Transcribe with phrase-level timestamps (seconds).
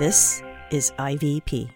[0.00, 1.68] This is IVP.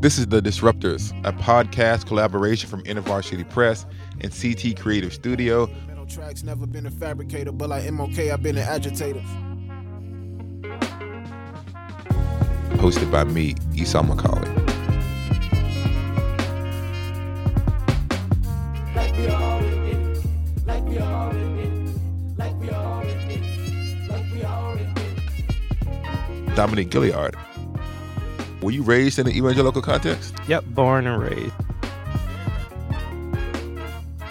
[0.00, 3.86] This is The Disruptors, a podcast collaboration from InterVarsity Press
[4.20, 5.70] and CT Creative Studio.
[6.08, 9.22] Tracks never been a fabricator, but like MLK, I've been an agitator.
[12.80, 14.57] Hosted by me, Esau McCaulley.
[26.58, 27.36] Dominique Gilliard.
[28.62, 30.34] Were you raised in an evangelical context?
[30.48, 31.54] Yep, born and raised.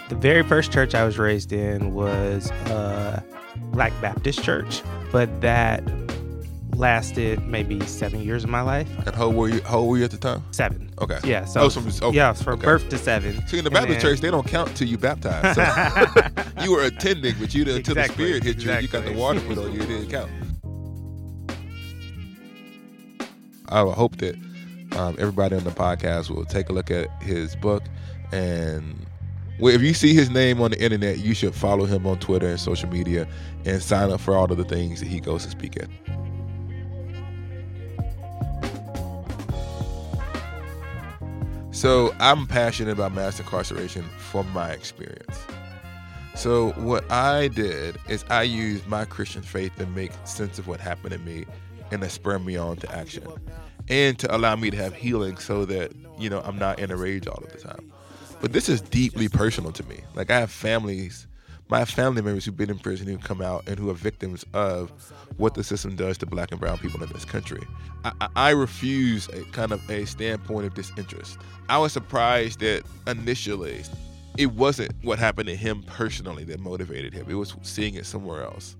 [0.10, 3.24] The very first church I was raised in was a
[3.72, 5.82] Black Baptist church, but that
[6.76, 8.90] lasted maybe seven years of my life.
[9.06, 9.62] And how old were you?
[9.62, 10.44] How old were you at the time?
[10.52, 10.92] Seven.
[11.00, 11.20] Okay.
[11.24, 11.46] Yeah.
[11.46, 12.66] So Oh, from- oh, yeah, from okay.
[12.66, 13.42] birth to seven.
[13.48, 15.56] See, in the Baptist then- church, they don't count till you baptized.
[15.56, 18.70] So you were attending, but you didn't until the Spirit hit you.
[18.70, 19.80] and You got the water put on you.
[19.82, 20.30] It didn't count.
[23.70, 24.36] I hope that
[24.98, 27.84] um, everybody on the podcast will take a look at his book,
[28.32, 29.06] and
[29.60, 32.60] if you see his name on the internet, you should follow him on Twitter and
[32.60, 33.28] social media,
[33.66, 35.90] and sign up for all of the things that he goes to speak at.
[41.72, 45.38] So I'm passionate about mass incarceration from my experience.
[46.34, 50.80] So what I did is I used my Christian faith to make sense of what
[50.80, 51.46] happened to me
[51.92, 53.24] and to spur me on to action.
[53.90, 56.98] And to allow me to have healing so that, you know, I'm not in a
[56.98, 57.92] rage all of the time.
[58.42, 60.02] But this is deeply personal to me.
[60.14, 61.26] Like I have families,
[61.70, 64.92] my family members who've been in prison who come out and who are victims of
[65.38, 67.62] what the system does to black and brown people in this country.
[68.04, 71.38] I- I refuse a kind of a standpoint of disinterest.
[71.70, 73.84] I was surprised that initially
[74.38, 77.26] it wasn't what happened to him personally that motivated him.
[77.30, 78.76] It was seeing it somewhere else.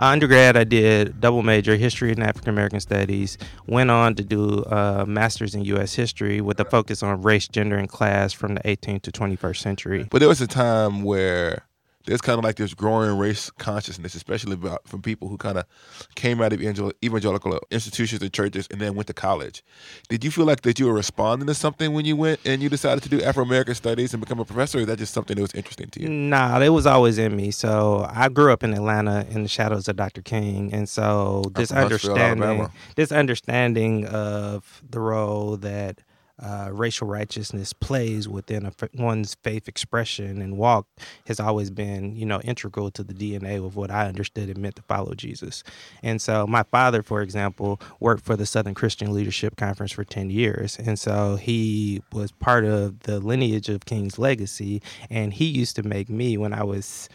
[0.00, 3.36] Uh, undergrad, I did double major history and African American studies.
[3.66, 5.94] Went on to do a master's in U.S.
[5.94, 10.06] history with a focus on race, gender, and class from the 18th to 21st century.
[10.08, 11.67] But there was a time where
[12.08, 15.66] there's kind of like this growing race consciousness, especially about from people who kind of
[16.14, 19.62] came out of evangelical institutions and churches and then went to college.
[20.08, 22.70] Did you feel like that you were responding to something when you went and you
[22.70, 24.78] decided to do Afro American studies and become a professor?
[24.78, 26.08] Or is that just something that was interesting to you?
[26.08, 27.50] Nah, it was always in me.
[27.50, 30.22] So I grew up in Atlanta in the shadows of Dr.
[30.22, 36.00] King, and so this understanding, this understanding of the role that
[36.40, 40.86] uh, racial righteousness plays within one's faith expression and walk
[41.26, 44.76] has always been, you know, integral to the DNA of what I understood it meant
[44.76, 45.64] to follow Jesus.
[46.02, 50.30] And so my father, for example, worked for the Southern Christian Leadership Conference for 10
[50.30, 50.78] years.
[50.78, 54.80] And so he was part of the lineage of King's legacy.
[55.10, 57.08] And he used to make me when I was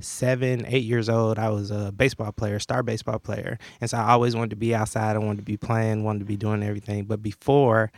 [0.00, 3.58] seven, eight years old, I was a baseball player, star baseball player.
[3.80, 5.16] And so I always wanted to be outside.
[5.16, 7.04] I wanted to be playing, wanted to be doing everything.
[7.04, 7.90] But before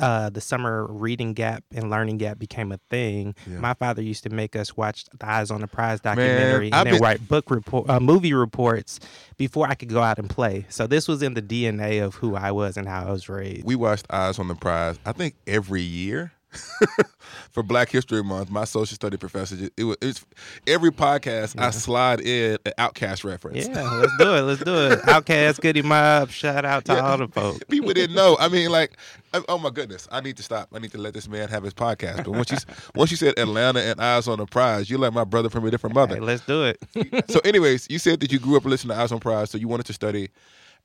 [0.00, 3.58] uh, the summer reading gap and learning gap became a thing, Yeah.
[3.60, 6.86] my father used to make us watch the Eyes on the Prize documentary I've and
[6.86, 9.00] then been- write book report, uh, movie reports
[9.36, 10.66] before I could go out and play.
[10.68, 13.64] So this was in the DNA of who I was and how I was raised.
[13.64, 16.32] We watched Eyes on the Prize, I think every year.
[17.52, 20.24] For Black History Month, my social study professor, it was it's,
[20.66, 23.66] every podcast I slide in an OutKast reference.
[23.68, 24.42] Yeah, let's do it.
[24.42, 24.98] Let's do it.
[25.02, 27.00] OutKast, Goodie Mob, shout out to Yeah.
[27.00, 27.60] all the folks.
[27.68, 28.36] People didn't know.
[28.40, 28.96] I mean, like,
[29.34, 30.68] I- oh my goodness, I need to stop.
[30.72, 32.24] I need to let this man have his podcast.
[32.24, 32.58] But once you
[32.94, 35.70] once you said Atlanta and Eyes on the Prize, you're like my brother from a
[35.70, 36.14] different mother.
[36.16, 36.78] Hey, let's do it.
[37.30, 39.68] so, anyways, you said that you grew up listening to Eyes on Prize, so you
[39.68, 40.30] wanted to study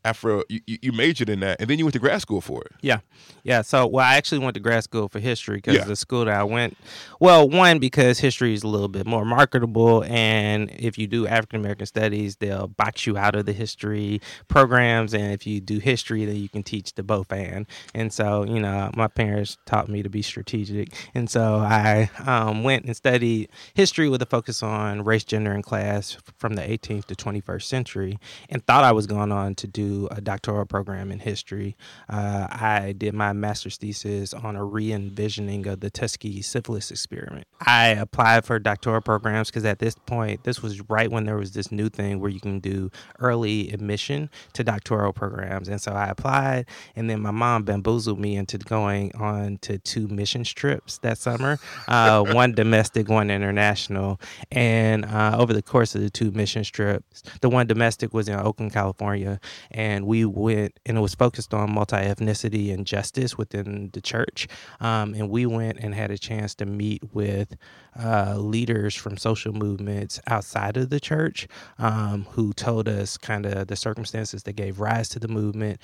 [0.05, 0.43] Afro.
[0.49, 2.71] You, you majored in that, and then you went to grad school for it.
[2.81, 2.99] Yeah,
[3.43, 3.61] yeah.
[3.61, 5.85] So, well, I actually went to grad school for history because Yeah.
[5.85, 6.77] the school that I went.
[7.19, 11.59] Well, one because history is a little bit more marketable, and if you do African
[11.59, 16.25] American studies, they'll box you out of the history programs, and if you do history,
[16.25, 17.65] then you can teach the both and.
[17.93, 22.63] And so, you know, my parents taught me to be strategic, and so I um,
[22.63, 27.05] went and studied history with a focus on race, gender, and class from the 18th
[27.05, 31.19] to 21st century, and thought I was going on to do a doctoral program in
[31.19, 31.75] history.
[32.09, 37.47] Uh, I did my master's thesis on a re envisioning of the Tuskegee syphilis experiment.
[37.61, 41.51] I applied for doctoral programs because at this point, this was right when there was
[41.51, 45.69] this new thing where you can do early admission to doctoral programs.
[45.69, 50.07] And so I applied, and then my mom bamboozled me into going on to two
[50.07, 54.19] missions trips that summer uh, one domestic, one international.
[54.51, 58.35] And uh, over the course of the two mission trips, the one domestic was in
[58.35, 59.39] Oakland, California.
[59.71, 64.47] and we went and it was focused on multi ethnicity and justice within the church.
[64.79, 67.55] Um, and we went and had a chance to meet with
[67.99, 71.47] uh, leaders from social movements outside of the church
[71.77, 75.79] um, who told us kind of the circumstances that gave rise to the movement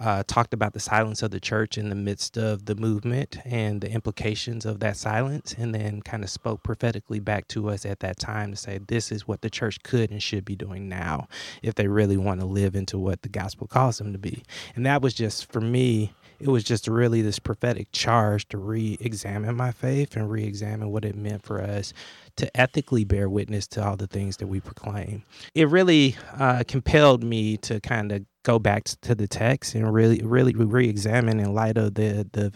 [0.00, 3.80] uh, talked about the silence of the church in the midst of the movement and
[3.80, 8.00] the implications of that silence, and then kind of spoke prophetically back to us at
[8.00, 11.28] that time to say, This is what the church could and should be doing now
[11.62, 14.42] if they really want to live into what the gospel calls them to be.
[14.74, 18.96] And that was just, for me, it was just really this prophetic charge to re
[19.00, 21.92] examine my faith and re examine what it meant for us
[22.36, 25.24] to ethically bear witness to all the things that we proclaim.
[25.54, 30.22] It really uh, compelled me to kind of go back to the text and really,
[30.24, 32.50] really re-examine in light of the the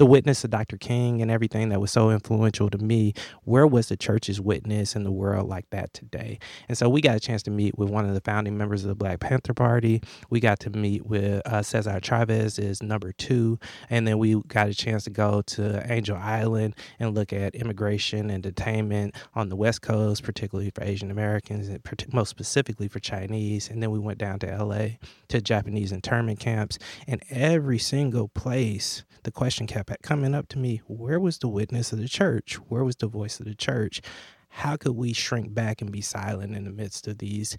[0.00, 0.78] the witness of Dr.
[0.78, 3.12] King and everything that was so influential to me,
[3.44, 6.38] where was the church's witness in the world like that today?
[6.70, 8.88] And so we got a chance to meet with one of the founding members of
[8.88, 10.02] the Black Panther Party.
[10.30, 13.58] We got to meet with uh, Cesar Chavez is number two,
[13.90, 18.30] and then we got a chance to go to Angel Island and look at immigration
[18.30, 23.68] and detainment on the West Coast, particularly for Asian Americans and most specifically for Chinese.
[23.68, 24.96] And then we went down to LA
[25.28, 30.80] to Japanese internment camps, and every single place the question kept coming up to me
[30.86, 32.54] where was the witness of the church?
[32.68, 34.00] Where was the voice of the church?
[34.48, 37.56] How could we shrink back and be silent in the midst of these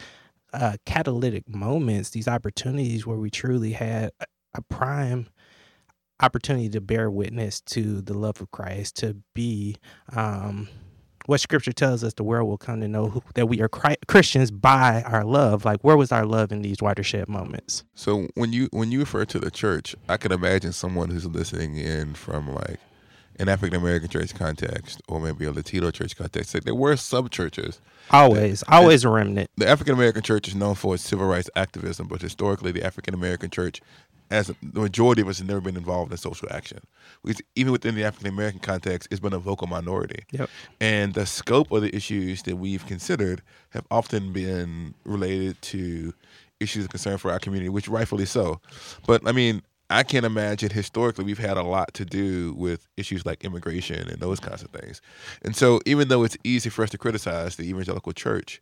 [0.53, 4.25] uh, catalytic moments, these opportunities where we truly had a,
[4.55, 5.27] a prime
[6.21, 9.77] opportunity to bear witness to the love of Christ, to be
[10.13, 10.67] um,
[11.25, 13.69] what scripture tells us the world will come to know who, that we are
[14.07, 15.65] Christians by our love.
[15.65, 17.83] Like, where was our love in these watershed moments?
[17.95, 21.77] So when you when you refer to the church, I can imagine someone who's listening
[21.77, 22.79] in from like
[23.39, 26.53] an African American church context or maybe a Latino church context.
[26.53, 27.81] Like there were sub churches.
[28.12, 29.50] Always, always a remnant.
[29.57, 33.13] The African American church is known for its civil rights activism, but historically, the African
[33.13, 33.81] American church
[34.31, 36.79] as the majority of us have never been involved in social action.
[37.55, 40.23] even within the African American context, it's been a vocal minority.
[40.31, 40.49] Yep.
[40.79, 43.41] And the scope of the issues that we've considered
[43.71, 46.13] have often been related to
[46.61, 48.61] issues of concern for our community, which rightfully so.
[49.05, 49.61] But I mean,
[49.91, 54.19] I can't imagine historically we've had a lot to do with issues like immigration and
[54.19, 55.01] those kinds of things.
[55.43, 58.61] And so, even though it's easy for us to criticize the evangelical church,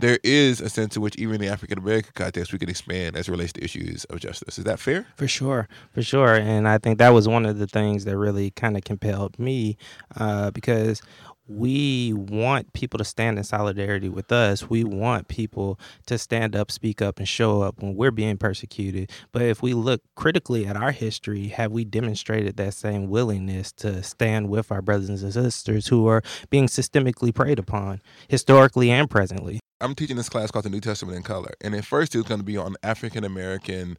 [0.00, 3.16] there is a sense in which, even in the African American context, we can expand
[3.16, 4.58] as it relates to issues of justice.
[4.58, 5.06] Is that fair?
[5.16, 6.34] For sure, for sure.
[6.34, 9.76] And I think that was one of the things that really kind of compelled me
[10.16, 11.02] uh, because
[11.48, 14.68] we want people to stand in solidarity with us.
[14.68, 19.10] We want people to stand up, speak up, and show up when we're being persecuted.
[19.32, 24.02] But if we look critically at our history, have we demonstrated that same willingness to
[24.02, 29.60] stand with our brothers and sisters who are being systemically preyed upon, historically and presently?
[29.80, 31.52] I'm teaching this class called the New Testament in Color.
[31.60, 33.96] And at first, it was going to be on African American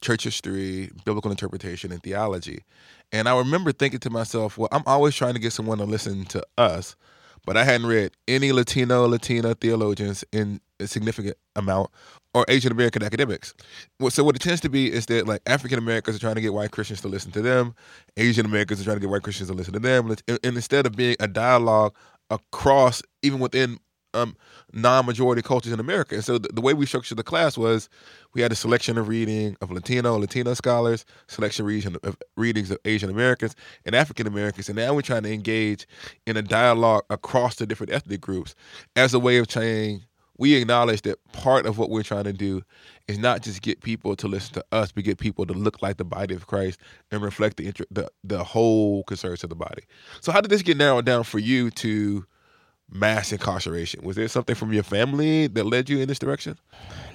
[0.00, 2.64] church history, biblical interpretation, and theology.
[3.12, 6.24] And I remember thinking to myself, well, I'm always trying to get someone to listen
[6.26, 6.96] to us,
[7.44, 11.90] but I hadn't read any Latino, Latina theologians in a significant amount
[12.34, 13.52] or Asian American academics.
[14.08, 16.54] So what it tends to be is that like African Americans are trying to get
[16.54, 17.74] white Christians to listen to them,
[18.16, 20.96] Asian Americans are trying to get white Christians to listen to them, and instead of
[20.96, 21.94] being a dialogue
[22.30, 23.78] across even within
[24.14, 24.36] um,
[24.72, 26.14] non-majority cultures in America.
[26.14, 27.88] And so the, the, way we structured the class was
[28.34, 32.78] we had a selection of reading of Latino, Latino scholars, selection reading of readings of
[32.84, 33.54] Asian Americans
[33.84, 35.86] and African Americans, and now we're trying to engage
[36.26, 38.54] in a dialogue across the different ethnic groups
[38.96, 40.02] as a way of saying
[40.38, 42.62] we acknowledge that part of what we're trying to do
[43.06, 45.98] is not just get people to listen to us, but get people to look like
[45.98, 49.84] the body of Christ and reflect the the, the whole concerns of the body.
[50.20, 52.26] So how did this get narrowed down for you to
[52.92, 54.02] mass incarceration.
[54.02, 56.58] Was there something from your family that led you in this direction?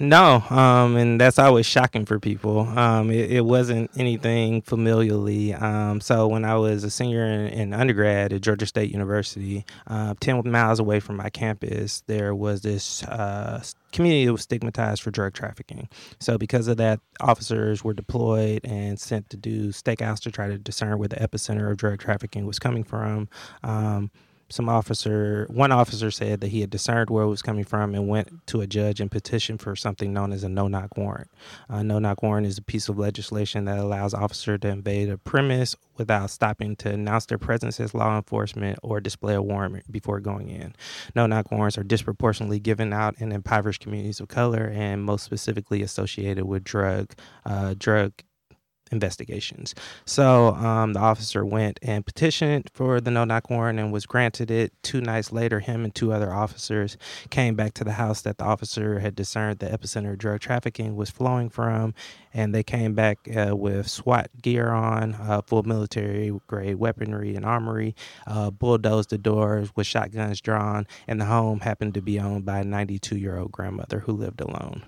[0.00, 2.60] No, um, and that's always shocking for people.
[2.78, 5.60] Um, it, it, wasn't anything familially.
[5.60, 10.14] Um, so when I was a senior in, in undergrad at Georgia State University, uh,
[10.20, 13.02] ten miles away from my campus, there was this.
[13.04, 15.88] Uh, community that was stigmatized for drug trafficking.
[16.20, 20.58] So, because of that, officers were deployed and sent to do stakeouts to try to
[20.58, 23.30] discern where the epicenter of drug trafficking was coming from.
[23.64, 24.10] Um,
[24.50, 28.08] some officer, one officer said that he had discerned where it was coming from and
[28.08, 31.30] went to a judge and petitioned for something known as a no-knock warrant.
[31.68, 35.76] A no-knock warrant is a piece of legislation that allows officer to invade a premise
[35.96, 40.48] without stopping to announce their presence as law enforcement or display a warrant before going
[40.48, 40.74] in.
[41.14, 46.44] No-knock warrants are disproportionately given out in impoverished communities of color and most specifically associated
[46.44, 47.14] with drug,
[47.44, 48.12] uh, drug
[48.90, 49.74] investigations.
[50.04, 54.50] So um, the officer went and petitioned for the no knock warrant and was granted
[54.50, 54.72] it.
[54.82, 56.96] Two nights later, him and two other officers
[57.30, 60.96] came back to the house that the officer had discerned the epicenter of drug trafficking
[60.96, 61.94] was flowing from,
[62.32, 67.44] and they came back uh, with SWAT gear on, uh, full military grade weaponry and
[67.44, 67.94] armory,
[68.26, 72.60] uh, bulldozed the doors with shotguns drawn, and the home happened to be owned by
[72.60, 74.84] a 92 year old grandmother who lived alone.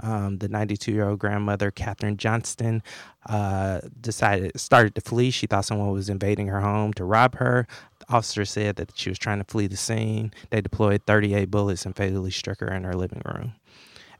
[0.00, 2.82] Um, the 92 year old grandmother, Kathryn Johnston,
[3.26, 5.30] uh, decided started to flee.
[5.30, 7.66] She thought someone was invading her home to rob her.
[8.00, 10.32] The officer said that she was trying to flee the scene.
[10.50, 13.54] They deployed 38 bullets and fatally struck her in her living room.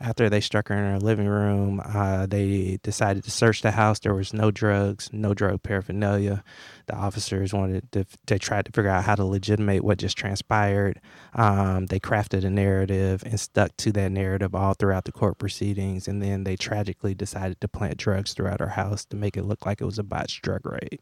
[0.02, 4.00] After they struck her in her living room, uh, they decided to search the house.
[4.00, 6.42] There was no drugs, no drug paraphernalia.
[6.86, 11.00] The officers wanted to, they tried to figure out how to legitimate what just transpired.
[11.34, 16.08] Um, they crafted a narrative and stuck to that narrative all throughout the court proceedings.
[16.08, 19.64] And then they tragically decided to plant drugs throughout her house to make it look
[19.64, 20.98] like it was a botched drug raid.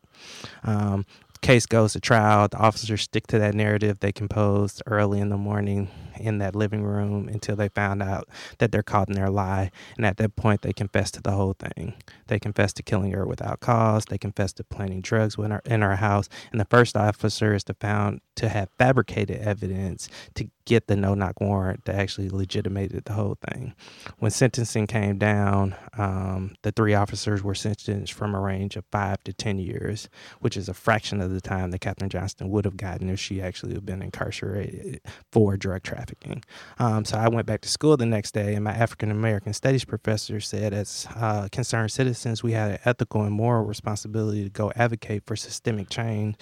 [0.62, 1.07] Um,
[1.40, 2.49] case goes to trial.
[2.49, 5.88] The officers stick to that narrative they composed early in the morning
[6.20, 8.28] in that living room until they found out
[8.59, 9.70] that they're caught in their lie.
[9.97, 11.94] And at that point, they confess to the whole thing.
[12.26, 14.04] They confess to killing her without cause.
[14.04, 16.28] They confess to planting drugs in our, in our house.
[16.52, 21.14] And the first officer is to found to have fabricated evidence to get the no
[21.14, 23.74] knock warrant that actually legitimated the whole thing.
[24.20, 29.20] When sentencing came down, um, the three officers were sentenced from a range of five
[29.24, 30.08] to 10 years,
[30.38, 33.42] which is a fraction of the time that Kathryn Johnston would have gotten if she
[33.42, 35.00] actually had been incarcerated
[35.32, 36.44] for drug trafficking.
[36.78, 39.84] Um, so I went back to school the next day, and my African American studies
[39.84, 44.70] professor said, as uh, concerned citizens, we had an ethical and moral responsibility to go
[44.76, 46.36] advocate for systemic change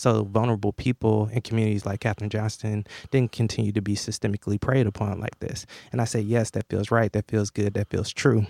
[0.00, 5.20] so vulnerable people in communities like Kathryn Johnston didn't continue to be systemically preyed upon
[5.20, 5.66] like this.
[5.92, 7.12] And I said, yes, that feels right.
[7.12, 7.74] That feels good.
[7.74, 8.46] That feels true.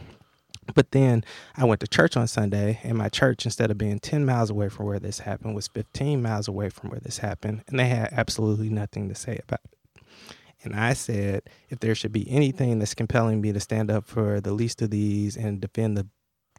[0.74, 1.24] But then
[1.56, 4.68] I went to church on Sunday, and my church, instead of being 10 miles away
[4.68, 7.64] from where this happened, was 15 miles away from where this happened.
[7.66, 10.04] And they had absolutely nothing to say about it.
[10.62, 14.40] And I said, if there should be anything that's compelling me to stand up for
[14.40, 16.06] the least of these and defend the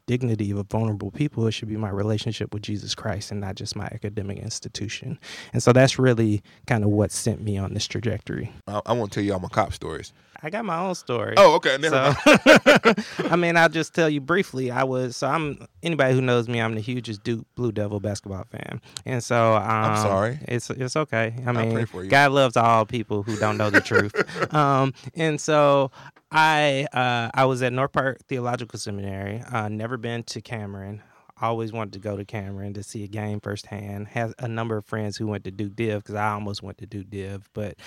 [0.05, 3.75] dignity of vulnerable people, it should be my relationship with Jesus Christ and not just
[3.75, 5.19] my academic institution.
[5.53, 8.51] And so that's really kind of what sent me on this trajectory.
[8.67, 10.13] I, I won't tell you all my cop stories.
[10.43, 11.35] I got my own story.
[11.37, 11.77] Oh, okay.
[11.77, 12.93] Never so,
[13.29, 14.71] I mean, I'll just tell you briefly.
[14.71, 16.59] I was so I'm anybody who knows me.
[16.59, 20.39] I'm the hugest Duke Blue Devil basketball fan, and so um, I'm sorry.
[20.47, 21.35] It's it's okay.
[21.45, 22.09] I mean, pray for you.
[22.09, 24.13] God loves all people who don't know the truth.
[24.53, 25.91] Um, and so
[26.31, 29.41] I uh, I was at North Park Theological Seminary.
[29.41, 31.01] Uh, never been to Cameron.
[31.41, 34.09] Always wanted to go to Cameron to see a game firsthand.
[34.09, 36.85] Has a number of friends who went to Duke Div because I almost went to
[36.85, 37.77] Duke Div, but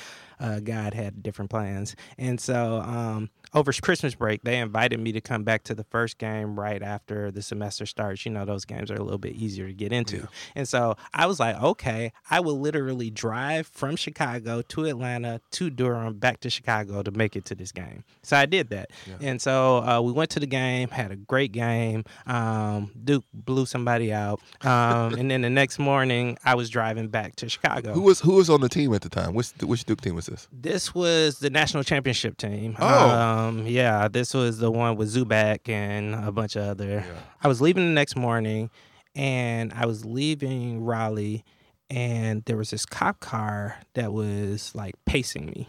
[0.40, 1.94] uh, God had different plans.
[2.18, 6.18] And so um, over Christmas break, they invited me to come back to the first
[6.18, 8.26] game right after the semester starts.
[8.26, 10.16] You know, those games are a little bit easier to get into.
[10.16, 10.26] Yeah.
[10.56, 15.70] And so I was like, okay, I will literally drive from Chicago to Atlanta to
[15.70, 18.04] Durham back to Chicago to make it to this game.
[18.22, 18.90] So I did that.
[19.06, 19.28] Yeah.
[19.28, 22.04] And so uh, we went to the game, had a great game.
[22.26, 24.40] Um, Duke blew somebody out.
[24.62, 27.92] Um, and then the next morning, I was driving back to Chicago.
[27.92, 29.34] Who was who was on the team at the time?
[29.34, 30.48] Which which Duke team was this?
[30.52, 32.76] This was the national championship team.
[32.78, 33.10] Oh.
[33.10, 37.04] Um, Um, yeah, this was the one with Zoubek and a bunch of other.
[37.06, 37.20] Yeah.
[37.42, 38.70] I was leaving the next morning
[39.14, 41.44] and I was leaving Raleigh
[41.90, 45.68] and there was this cop car that was like pacing me.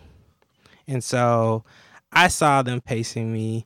[0.88, 1.63] And so
[2.12, 3.65] I saw them pacing me.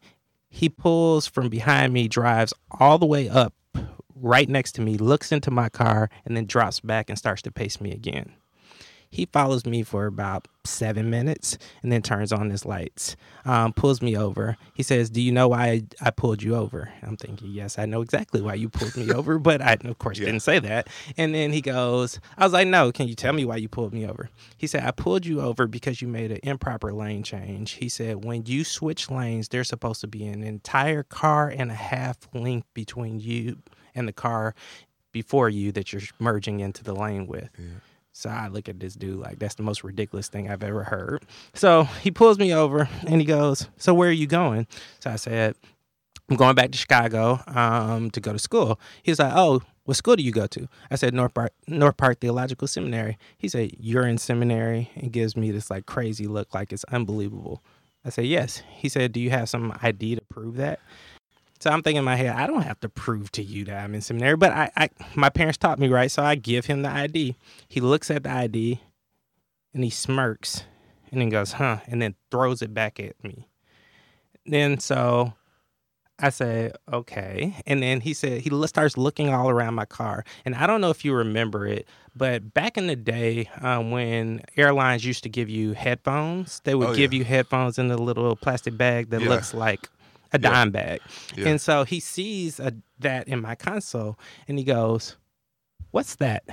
[0.49, 3.53] He pulls from behind me, drives all the way up
[4.15, 7.51] right next to me, looks into my car, and then drops back and starts to
[7.51, 8.33] pace me again.
[9.11, 14.03] He follows me for about seven minutes and then turns on his lights, um, pulls
[14.03, 14.55] me over.
[14.75, 16.89] He says, Do you know why I, I pulled you over?
[17.01, 20.19] I'm thinking, Yes, I know exactly why you pulled me over, but I, of course,
[20.19, 20.25] Yeah.
[20.27, 20.89] didn't say that.
[21.17, 23.93] And then he goes, I was like, No, can you tell me why you pulled
[23.95, 24.29] me over?
[24.57, 27.71] He said, I pulled you over because you made an improper lane change.
[27.71, 31.75] He said, When you switch lanes, there's supposed to be an entire car and a
[31.75, 33.57] half length between you
[33.95, 34.53] and the car
[35.11, 37.49] before you that you're merging into the lane with.
[38.19, 41.25] So I look at this dude like that's the most ridiculous thing I've ever heard.
[41.53, 44.67] So he pulls me over and he goes, "So where are you going?"
[44.99, 45.55] So I said,
[46.29, 50.17] "I'm going back to Chicago um, to go to school." He's like, "Oh, what school
[50.17, 54.05] do you go to?" I said, "North Park, North Park Theological Seminary." He said, "You're
[54.05, 57.63] in seminary," and gives me this like crazy look, like it's unbelievable.
[58.03, 60.79] I said, "Yes." He said, "Do you have some ID to prove that?"
[61.59, 63.93] So I'm thinking in my head, I don't have to prove to you that I'm
[63.93, 66.89] in seminary, but I, I my parents taught me right, so I give him the
[66.89, 67.35] ID.
[67.67, 68.79] He looks at the ID
[69.73, 70.63] and he smirks
[71.11, 73.47] and then goes, huh, and then throws it back at me.
[74.45, 75.33] Then so
[76.17, 77.55] I said, okay.
[77.65, 80.23] And then he said, he starts looking all around my car.
[80.45, 84.41] And I don't know if you remember it, but back in the day um, when
[84.57, 87.19] airlines used to give you headphones, they would Oh, give yeah.
[87.19, 89.29] you headphones in a little plastic bag that Yeah.
[89.29, 89.89] looks like
[90.31, 90.49] a Yeah.
[90.49, 91.01] dime bag.
[91.35, 91.49] Yeah.
[91.49, 94.17] And so he sees a, that in my console
[94.47, 95.17] and he goes,
[95.91, 96.43] What's that?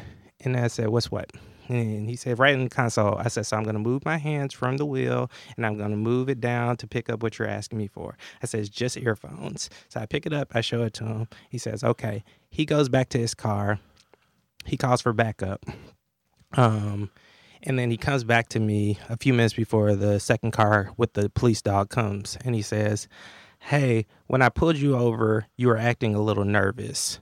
[0.41, 1.31] And I said, What's what?
[1.69, 3.17] And he said, Right in the console.
[3.19, 5.91] I said, So I'm going to move my hands from the wheel and I'm going
[5.91, 8.17] to move it down to pick up what you're asking me for.
[8.43, 9.69] I said, It's just earphones.
[9.89, 11.29] So I pick it up, I show it to him.
[11.51, 12.25] He says, Okay.
[12.51, 13.79] He goes back to his car.
[14.65, 15.65] He calls for backup.
[16.53, 17.11] Um,
[17.63, 21.15] and then he comes back to me a few minutes before the second car with
[21.15, 23.09] the police dog comes and he says,
[23.67, 27.19] Hey, when I pulled you over, you were acting a little nervous.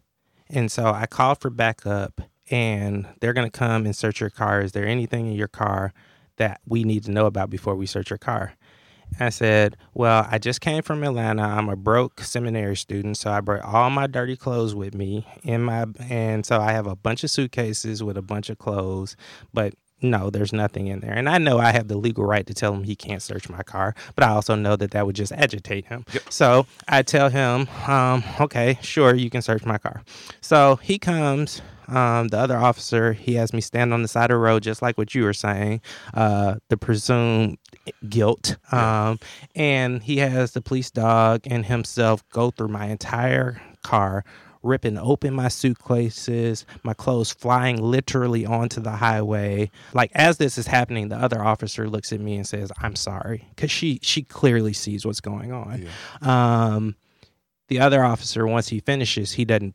[0.50, 2.20] And so I called for backup
[2.50, 4.60] and they're going to come and search your car.
[4.60, 5.94] Is there anything in your car
[6.36, 8.56] that we need to know about before we search your car?
[9.18, 11.42] I said, Well, I just came from Atlanta.
[11.42, 15.62] I'm a broke seminary student, so I brought all my dirty clothes with me in
[15.62, 19.16] my and so I have a bunch of suitcases with a bunch of clothes,
[19.54, 19.74] but
[20.04, 21.14] no, there's nothing in there.
[21.14, 23.62] And I know I have the legal right to tell him he can't search my
[23.62, 26.04] car, but I also know that that would just agitate him.
[26.28, 30.02] So I tell him, um, okay, sure, you can search my car.
[30.40, 34.36] So he comes, um, the other officer, he has me stand on the side of
[34.36, 35.80] the road, just like what you were saying,
[36.14, 37.58] uh, the presumed
[38.08, 38.56] guilt.
[38.72, 39.18] Um,
[39.54, 44.24] and he has the police dog and himself go through my entire car,
[44.64, 49.70] ripping open my suitcases, my clothes flying literally onto the highway.
[49.92, 53.46] Like as this is happening, the other officer looks at me and says, "I'm sorry,"
[53.54, 55.84] because she she clearly sees what's going on.
[56.22, 56.96] Um,
[57.68, 59.74] the other officer, once he finishes, he doesn't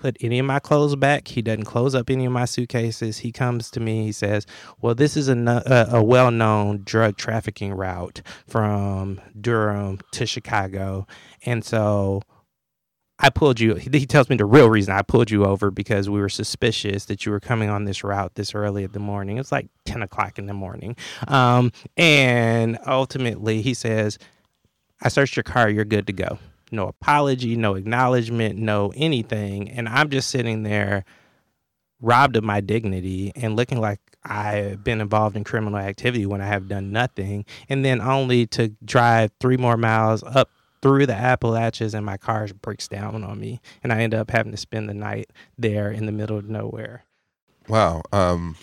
[0.00, 1.28] put any of my clothes back.
[1.28, 3.18] He doesn't close up any of my suitcases.
[3.18, 4.04] He comes to me.
[4.04, 4.46] He says,
[4.80, 11.06] "Well, this is a a, a well-known drug trafficking route from Durham to Chicago,
[11.44, 12.22] and so."
[13.20, 13.74] I pulled you.
[13.74, 17.26] He tells me the real reason I pulled you over because we were suspicious that
[17.26, 19.36] you were coming on this route this early in the morning.
[19.36, 20.96] It was like ten o'clock in the morning,
[21.26, 24.18] um, and ultimately he says,
[25.02, 25.68] "I searched your car.
[25.68, 26.38] You're good to go.
[26.70, 31.04] No apology, no acknowledgement, no anything." And I'm just sitting there,
[32.00, 36.46] robbed of my dignity and looking like I've been involved in criminal activity when I
[36.46, 40.50] have done nothing, and then only to drive three more miles up
[40.82, 44.52] through the Appalachians and my car breaks down on me and I end up having
[44.52, 47.04] to spend the night there in the middle of nowhere.
[47.68, 48.02] Wow.
[48.12, 48.56] Um,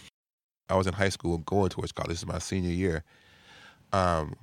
[0.70, 2.10] I was in high school going towards college.
[2.10, 3.04] This is my senior year.
[3.94, 4.36] Um,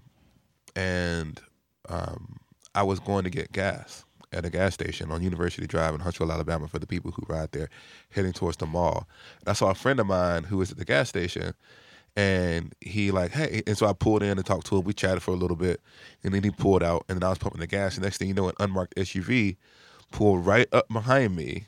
[0.76, 1.40] and
[1.88, 2.38] um,
[2.74, 6.32] I was going to get gas at a gas station on University Drive in Huntsville,
[6.32, 7.68] Alabama, for the people who ride there,
[8.10, 9.06] heading towards the mall.
[9.40, 11.52] And I saw a friend of mine who was at the gas station,
[12.16, 14.84] and he like, hey, and so I pulled in and talked to him.
[14.84, 15.80] We chatted for a little bit,
[16.22, 17.94] and then he pulled out, and then I was pumping the gas.
[17.94, 19.56] And next thing you know, an unmarked SUV
[20.10, 21.66] pulled right up behind me.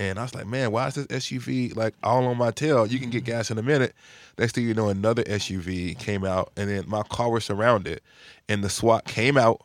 [0.00, 2.86] And I was like, man, why is this SUV like all on my tail?
[2.86, 3.32] You can get mm-hmm.
[3.32, 3.94] gas in a minute.
[4.38, 8.00] Next thing you know, another SUV came out, and then my car was surrounded.
[8.48, 9.62] And the SWAT came out,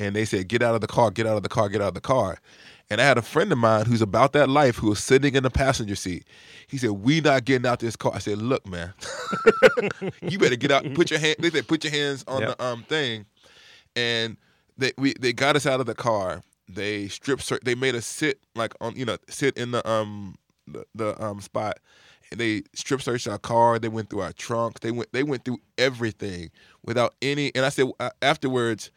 [0.00, 1.88] and they said, get out of the car, get out of the car, get out
[1.88, 2.38] of the car.
[2.92, 5.44] And I had a friend of mine who's about that life who was sitting in
[5.44, 6.26] the passenger seat.
[6.66, 8.92] He said, "We not getting out this car." I said, "Look, man,
[10.22, 10.92] you better get out.
[10.92, 12.58] Put your hand." They said, "Put your hands on Yep.
[12.58, 13.24] the um thing,"
[13.96, 14.36] and
[14.76, 16.42] they we they got us out of the car.
[16.68, 17.62] They strip search.
[17.64, 21.40] They made us sit like on you know sit in the um the, the um
[21.40, 21.78] spot.
[22.30, 23.78] And they strip searched our car.
[23.78, 24.80] They went through our trunk.
[24.80, 26.50] They went they went through everything
[26.84, 27.54] without any.
[27.54, 27.86] And I said
[28.20, 28.90] afterwards,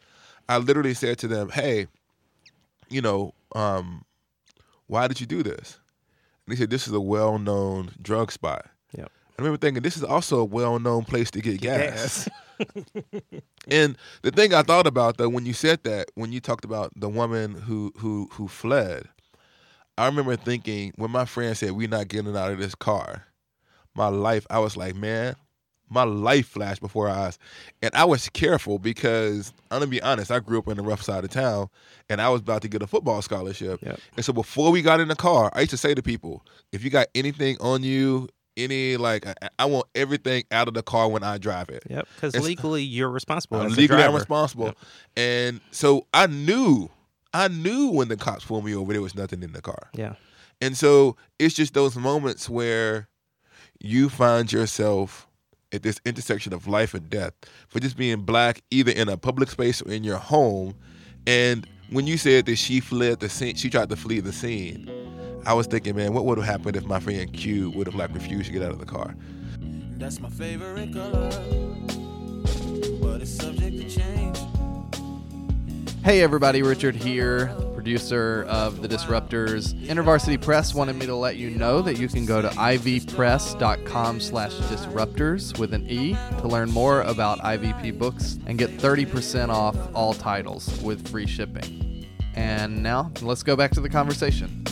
[0.50, 1.86] I literally said to them, "Hey,
[2.90, 4.04] you know, um,
[4.86, 5.78] why did you do this?"
[6.46, 9.10] And they said, "This is a well-known drug spot." Yep.
[9.38, 12.28] I remember thinking, "This is also a well-known place to get gas."
[13.70, 16.92] and the thing I thought about though, when you said that, when you talked about
[16.96, 19.08] the woman who who who fled,
[19.98, 23.26] I remember thinking when my friend said, "We're not getting out of this car,"
[23.94, 25.36] my life, I was like, "Man."
[25.88, 27.38] My life flashed before our eyes,
[27.80, 30.30] and I was careful because I'm gonna be honest.
[30.30, 31.68] I grew up in the rough side of town,
[32.08, 33.80] and I was about to get a football scholarship.
[33.82, 34.00] Yep.
[34.16, 36.82] And so before we got in the car, I used to say to people, if
[36.82, 41.08] you got anything on you, any like, I, I want everything out of the car
[41.08, 41.84] when I drive it.
[41.88, 43.60] Yep, because legally you're responsible.
[43.60, 44.66] I'm legally I'm responsible.
[44.66, 44.76] Yep.
[45.16, 46.90] And so I knew,
[47.32, 49.90] I knew when the cops pulled me over, there was nothing in the car.
[49.94, 50.14] Yeah,
[50.60, 53.08] And so it's just those moments where
[53.78, 55.25] you find yourself
[55.76, 57.32] at this intersection of life and death
[57.68, 60.74] for just being black, either in a public space or in your home.
[61.26, 64.90] And when you said that she fled the scene, she tried to flee the scene.
[65.46, 68.12] I was thinking, man, what would have happened if my friend Q would have like
[68.12, 69.14] refused to get out of the car?
[69.98, 71.30] That's my favorite color,
[73.00, 74.38] but it's subject to change.
[76.04, 77.54] Hey everybody, Richard here,
[77.86, 79.72] producer of The Disruptors.
[79.86, 84.54] InterVarsity Press wanted me to let you know that you can go to ivpress.com slash
[84.54, 90.14] disruptors with an E to learn more about IVP books and get 30% off all
[90.14, 92.08] titles with free shipping.
[92.34, 94.64] And now, let's go back to the conversation.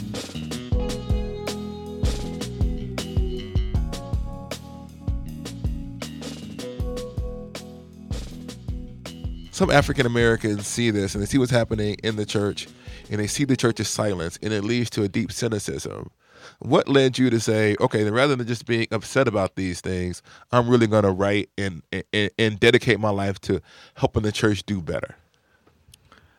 [9.52, 12.66] some African Americans see this and they see what's happening in the church
[13.14, 16.10] and they see the church's silence and it leads to a deep cynicism.
[16.58, 20.20] What led you to say, okay, then rather than just being upset about these things,
[20.50, 23.62] I'm really going to write and, and, and dedicate my life to
[23.94, 25.14] helping the church do better?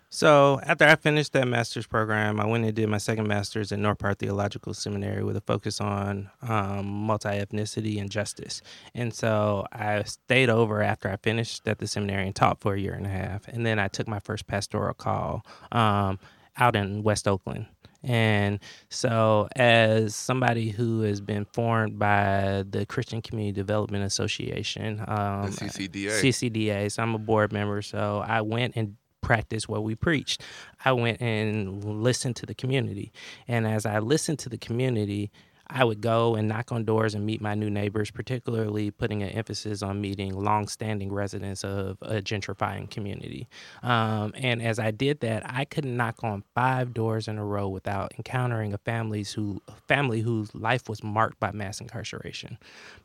[0.09, 3.79] So after I finished that master's program, I went and did my second master's at
[3.79, 8.61] North Park Theological Seminary with a focus on um, multi ethnicity and justice.
[8.93, 12.79] And so I stayed over after I finished at the seminary and taught for a
[12.79, 13.47] year and a half.
[13.47, 16.19] And then I took my first pastoral call um,
[16.57, 17.67] out in West Oakland.
[18.03, 25.47] And so, as somebody who has been formed by the Christian Community Development Association, um,
[25.47, 26.21] the CCDA.
[26.21, 27.81] CCDA, so I'm a board member.
[27.81, 30.43] So I went and practiced what we preached.
[30.83, 33.11] I went and listened to the community.
[33.47, 35.31] And as I listened to the community,
[35.67, 39.29] I would go and knock on doors and meet my new neighbors, particularly putting an
[39.29, 43.47] emphasis on meeting longstanding residents of a gentrifying community.
[43.81, 47.67] Um, and as I did that, I couldn't knock on five doors in a row
[47.67, 52.57] without encountering a families who a family whose life was marked by mass incarceration.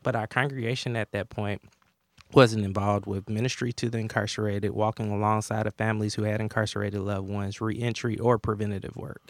[0.03, 1.61] But our congregation at that point
[2.33, 7.27] wasn't involved with ministry to the incarcerated, walking alongside of families who had incarcerated loved
[7.27, 9.21] ones, reentry, or preventative work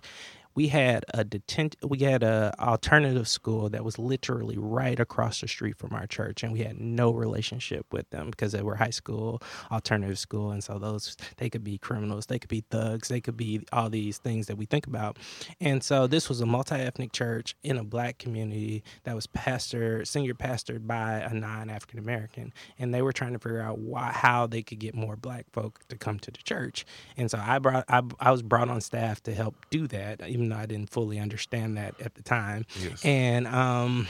[0.55, 5.47] we had a detent we had a alternative school that was literally right across the
[5.47, 8.89] street from our church and we had no relationship with them because they were high
[8.89, 13.21] school alternative school and so those they could be criminals they could be thugs they
[13.21, 15.17] could be all these things that we think about.
[15.59, 20.33] And so this was a multi-ethnic church in a black community that was pastor senior
[20.33, 24.61] pastored by a non-african american and they were trying to figure out why how they
[24.61, 26.85] could get more black folk to come to the church.
[27.17, 30.49] And so i brought i, I was brought on staff to help do that even
[30.49, 32.65] though I didn't fully understand that at the time.
[32.81, 33.03] Yes.
[33.05, 34.07] And um,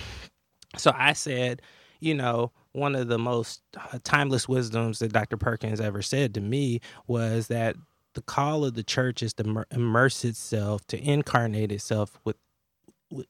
[0.77, 1.61] so I said,
[1.99, 5.37] you know, one of the most uh, timeless wisdoms that Dr.
[5.37, 7.75] Perkins ever said to me was that
[8.13, 12.37] the call of the church is to immerse itself, to incarnate itself with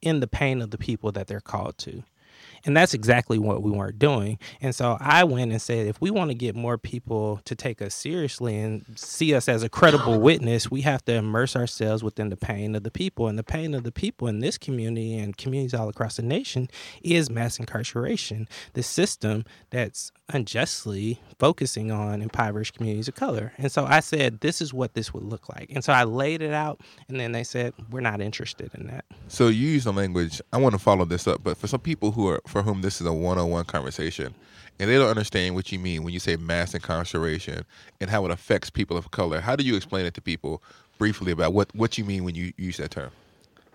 [0.01, 2.03] in the pain of the people that they're called to.
[2.65, 4.39] And that's exactly what we weren't doing.
[4.61, 7.81] And so I went and said, if we want to get more people to take
[7.81, 12.29] us seriously and see us as a credible witness, we have to immerse ourselves within
[12.29, 13.27] the pain of the people.
[13.27, 16.69] And the pain of the people in this community and communities all across the nation
[17.01, 23.51] is mass incarceration, the system that's unjustly focusing on impoverished communities of color.
[23.57, 25.69] And so I said, this is what this would look like.
[25.71, 29.03] And so I laid it out, and then they said, we're not interested in that.
[29.27, 32.11] So you use the language, I want to follow this up, but for some people
[32.11, 34.35] who are for whom this is a one-on-one conversation
[34.79, 37.63] and they don't understand what you mean when you say mass incarceration
[37.99, 39.39] and how it affects people of color.
[39.39, 40.63] How do you explain it to people
[40.97, 43.11] briefly about what, what you mean when you use that term?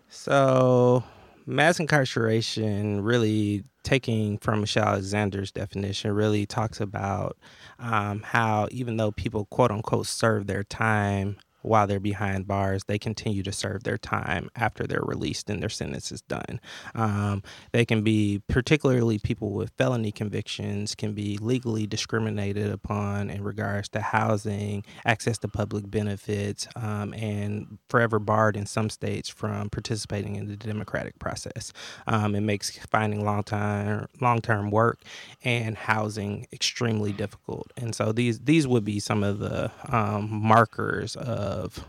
[0.08, 1.04] So
[1.46, 7.38] mass incarceration really taking from michelle alexander's definition really talks about
[7.78, 11.36] um, how even though people quote unquote serve their time
[11.66, 15.68] while they're behind bars, they continue to serve their time after they're released and their
[15.68, 16.60] sentence is done.
[16.94, 23.42] Um, they can be, particularly people with felony convictions, can be legally discriminated upon in
[23.42, 29.70] regards to housing, access to public benefits, um, and forever barred in some states from
[29.70, 31.72] participating in the democratic process.
[32.06, 35.00] Um, it makes finding long time long term work
[35.42, 37.72] and housing extremely difficult.
[37.76, 41.84] And so these these would be some of the um, markers of of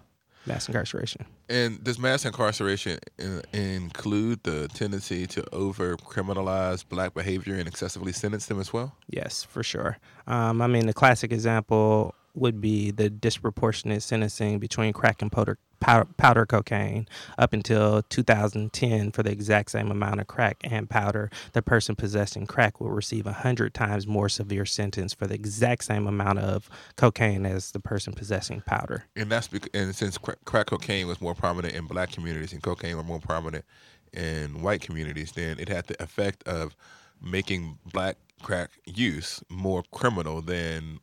[0.46, 1.26] mass incarceration.
[1.50, 8.12] And does mass incarceration in, include the tendency to over criminalize black behavior and excessively
[8.12, 8.96] sentence them as well?
[9.10, 9.98] Yes, for sure.
[10.26, 15.58] Um, I mean, the classic example would be the disproportionate sentencing between crack and powder,
[15.80, 21.62] powder, cocaine up until 2010 for the exact same amount of crack and powder the
[21.62, 26.08] person possessing crack will receive a hundred times more severe sentence for the exact same
[26.08, 29.06] amount of cocaine as the person possessing powder.
[29.16, 32.62] And that's because and since crack, crack cocaine was more prominent in black communities and
[32.62, 33.66] cocaine were more prominent
[34.14, 36.76] in white communities then it had the effect of
[37.22, 41.00] making black crack use more criminal than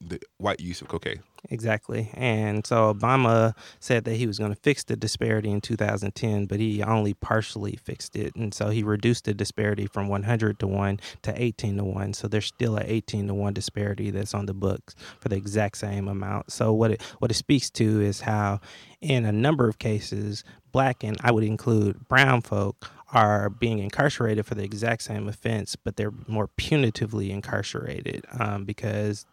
[0.00, 1.22] the white use of cocaine.
[1.50, 2.10] Exactly.
[2.14, 6.60] And so Obama said that he was going to fix the disparity in 2010, but
[6.60, 8.34] he only partially fixed it.
[8.34, 12.12] And so he reduced the disparity from 100 to 1 to 18 to 1.
[12.14, 15.78] So there's still an 18 to 1 disparity that's on the books for the exact
[15.78, 16.52] same amount.
[16.52, 18.60] So what it what it speaks to is how
[19.00, 24.44] in a number of cases black and I would include brown folk are being incarcerated
[24.44, 29.24] for the exact same offense, but they're more punitively incarcerated um, because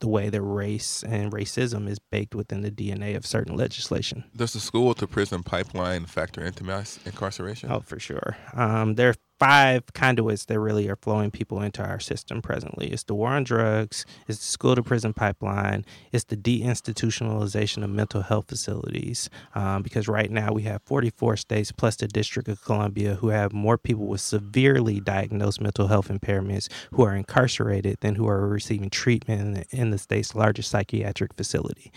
[0.00, 4.24] the way that race and racism is baked within the DNA of certain legislation.
[4.36, 7.70] Does the school to prison pipeline factor into mass incarceration?
[7.70, 8.36] Oh, for sure.
[8.52, 12.88] Um, there five conduits that really are flowing people into our system presently.
[12.88, 17.90] It's the war on drugs, it's the school to prison pipeline, it's the deinstitutionalization of
[17.90, 19.28] mental health facilities.
[19.54, 23.52] Um, because right now we have 44 states plus the District of Columbia who have
[23.52, 28.90] more people with severely diagnosed mental health impairments who are incarcerated than who are receiving
[28.90, 31.92] treatment in the state's largest psychiatric facility.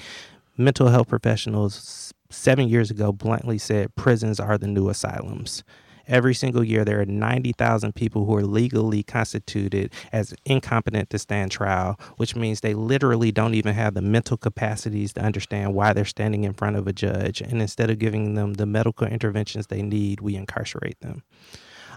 [0.58, 5.64] Mental health professionals seven years ago bluntly said prisons are the new asylums.
[6.10, 11.52] Every single year, there are 90,000 people who are legally constituted as incompetent to stand
[11.52, 16.06] trial, which means they literally don't even have the mental capacities to understand why they're
[16.06, 17.42] standing in front of a judge.
[17.42, 21.22] And instead of giving them the medical interventions they need, we incarcerate them.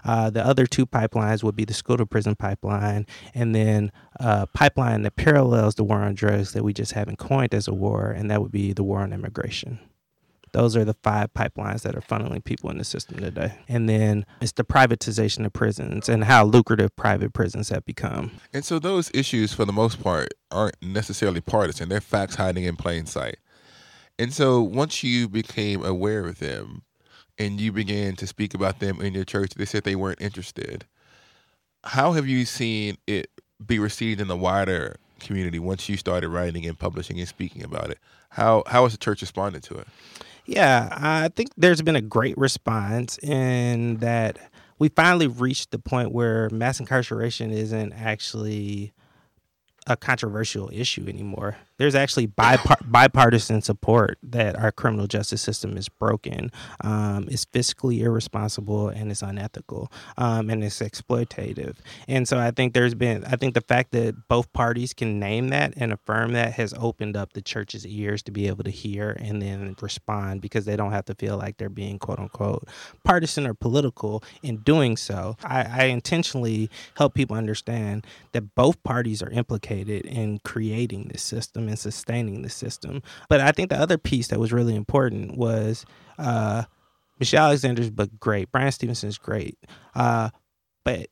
[0.05, 4.45] Uh, the other two pipelines would be the school to prison pipeline and then a
[4.47, 8.11] pipeline that parallels the war on drugs that we just haven't coined as a war,
[8.11, 9.79] and that would be the war on immigration.
[10.53, 13.55] Those are the five pipelines that are funneling people in the system today.
[13.67, 18.31] And then it's the privatization of prisons and how lucrative private prisons have become.
[18.53, 21.89] And so those issues, for the most part, aren't necessarily partisan.
[21.89, 23.37] They're facts hiding in plain sight.
[24.19, 26.83] And so once you became aware of them
[27.39, 30.85] and you began to speak about them in your church, they said they weren't interested.
[31.83, 33.31] How have you seen it
[33.65, 37.89] be received in the wider community once you started writing and publishing and speaking about
[37.89, 37.97] it?
[38.29, 39.87] How how has the church responded to it?
[40.45, 44.37] Yeah, I think there's been a great response in that
[44.77, 48.93] we finally reached the point where mass incarceration isn't actually
[49.87, 51.57] a controversial issue anymore.
[51.77, 57.99] There's actually bipart- bipartisan support that our criminal justice system is broken, um, it's fiscally
[57.99, 61.77] irresponsible, and it's unethical, um, and it's exploitative.
[62.07, 65.49] And so I think there's been, I think the fact that both parties can name
[65.49, 69.11] that and affirm that has opened up the church's ears to be able to hear
[69.19, 72.67] and then respond because they don't have to feel like they're being quote unquote
[73.03, 75.37] partisan or political in doing so.
[75.43, 81.62] I, I intentionally help people understand that both parties are implicated in creating this system
[81.67, 83.01] and sustaining the system.
[83.29, 85.85] But I think the other piece that was really important was
[86.17, 86.63] uh,
[87.19, 88.51] Michelle Alexander's book, great.
[88.51, 89.57] Bryan Stevenson's great.
[89.95, 90.29] Uh,
[90.85, 91.07] but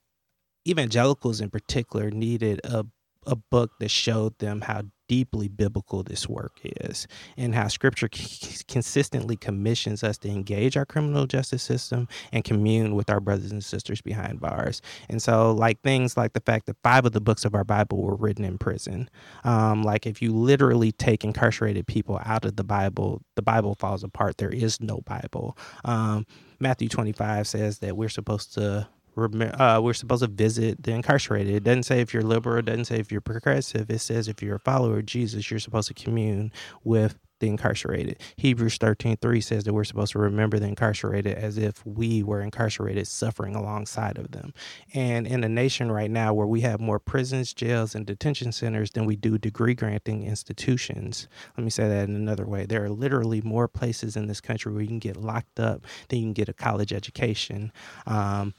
[0.67, 2.85] evangelicals in particular needed a,
[3.25, 7.05] a book that showed them how deeply biblical this work is
[7.35, 12.95] and how scripture c- consistently commissions us to engage our criminal justice system and commune
[12.95, 14.81] with our brothers and sisters behind bars.
[15.09, 18.01] And so, like things like the fact that five of the books of our Bible
[18.01, 19.09] were written in prison.
[19.43, 24.03] Um, like, if you literally take incarcerated people out of the Bible, the Bible falls
[24.05, 24.37] apart.
[24.37, 25.57] There is no Bible.
[25.83, 26.25] Um,
[26.61, 31.55] Matthew 25 says that we're supposed to uh, we're supposed to visit the incarcerated.
[31.55, 33.89] It doesn't say if you're liberal, it doesn't say if you're progressive.
[33.89, 36.51] It says if you're a follower of Jesus, you're supposed to commune
[36.83, 38.21] with the incarcerated.
[38.37, 42.39] Hebrews 13 3 says that we're supposed to remember the incarcerated as if we were
[42.39, 44.53] incarcerated, suffering alongside of them.
[44.93, 48.91] And in a nation right now where we have more prisons, jails, and detention centers
[48.91, 52.65] than we do degree granting institutions, let me say that in another way.
[52.65, 56.19] There are literally more places in this country where you can get locked up than
[56.19, 57.73] you can get a college education.
[58.05, 58.53] Um,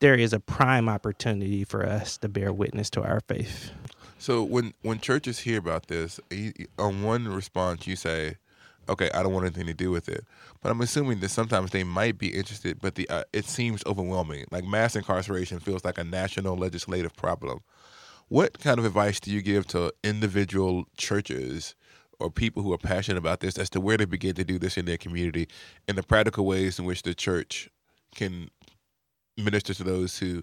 [0.00, 3.70] there is a prime opportunity for us to bear witness to our faith.
[4.18, 6.20] So when when churches hear about this,
[6.78, 8.36] on one response you say,
[8.88, 10.24] "Okay, I don't want anything to do with it,"
[10.62, 14.46] but I'm assuming that sometimes they might be interested, but the uh, it seems overwhelming.
[14.50, 17.60] Like mass incarceration feels like a national legislative problem.
[18.28, 21.74] What kind of advice do you give to individual churches?
[22.18, 24.78] or people who are passionate about this as to where to begin to do this
[24.78, 25.46] in their community
[25.86, 27.68] and the practical ways in which the church
[28.14, 28.50] can
[29.36, 30.42] minister to those who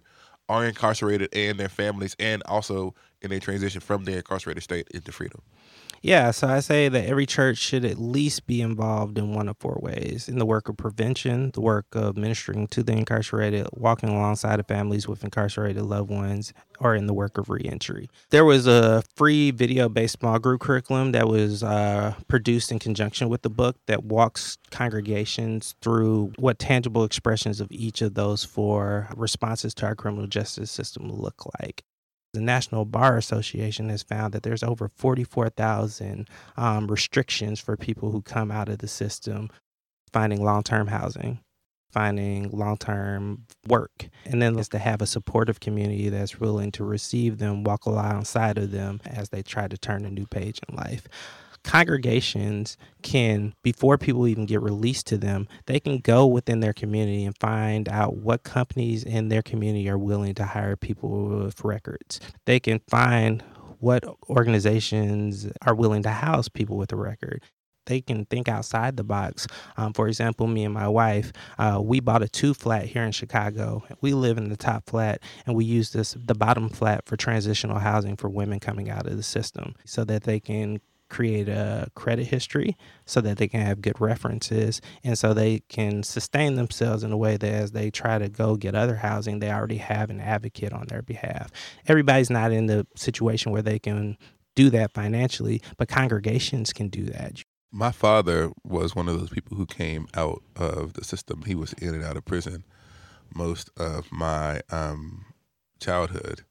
[0.49, 5.12] are incarcerated and their families, and also in a transition from their incarcerated state into
[5.12, 5.41] freedom.
[6.05, 9.55] Yeah, so I say that every church should at least be involved in one of
[9.57, 14.09] four ways in the work of prevention, the work of ministering to the incarcerated, walking
[14.09, 18.09] alongside of families with incarcerated loved ones, or in the work of reentry.
[18.31, 23.29] There was a free video based small group curriculum that was uh, produced in conjunction
[23.29, 29.07] with the book that walks congregations through what tangible expressions of each of those four
[29.15, 31.85] responses to our criminal justice system look like.
[32.33, 38.23] The National Bar Association has found that there's over 44,000 um, restrictions for people who
[38.23, 39.49] come out of the system
[40.11, 41.39] finding long term housing,
[41.91, 44.09] finding long term work.
[44.25, 48.57] And then is to have a supportive community that's willing to receive them, walk alongside
[48.57, 51.07] of them as they try to turn a new page in life
[51.63, 57.26] congregations can before people even get released to them they can go within their community
[57.26, 62.19] and find out what companies in their community are willing to hire people with records
[62.45, 63.43] they can find
[63.80, 67.41] what organizations are willing to house people with a record
[67.86, 69.47] they can think outside the box.
[69.78, 73.12] Um, for example, me and my wife, uh, we bought a two flat here in
[73.12, 73.84] Chicago.
[74.02, 77.80] We live in the top flat, and we use this the bottom flat for transitional
[77.80, 80.80] housing for women coming out of the system, so that they can
[81.13, 86.02] create a credit history so that they can have good references and so they can
[86.02, 89.52] sustain themselves in a way that as they try to go get other housing, they
[89.52, 91.52] already have an advocate on their behalf.
[91.88, 94.17] Everybody's not in the situation where they can
[94.56, 97.43] do that financially, but congregations can do that.
[97.71, 101.43] My father was one of those people who came out of the system.
[101.45, 102.63] He was in and out of prison
[103.36, 105.26] most of my um,
[105.80, 106.41] childhood.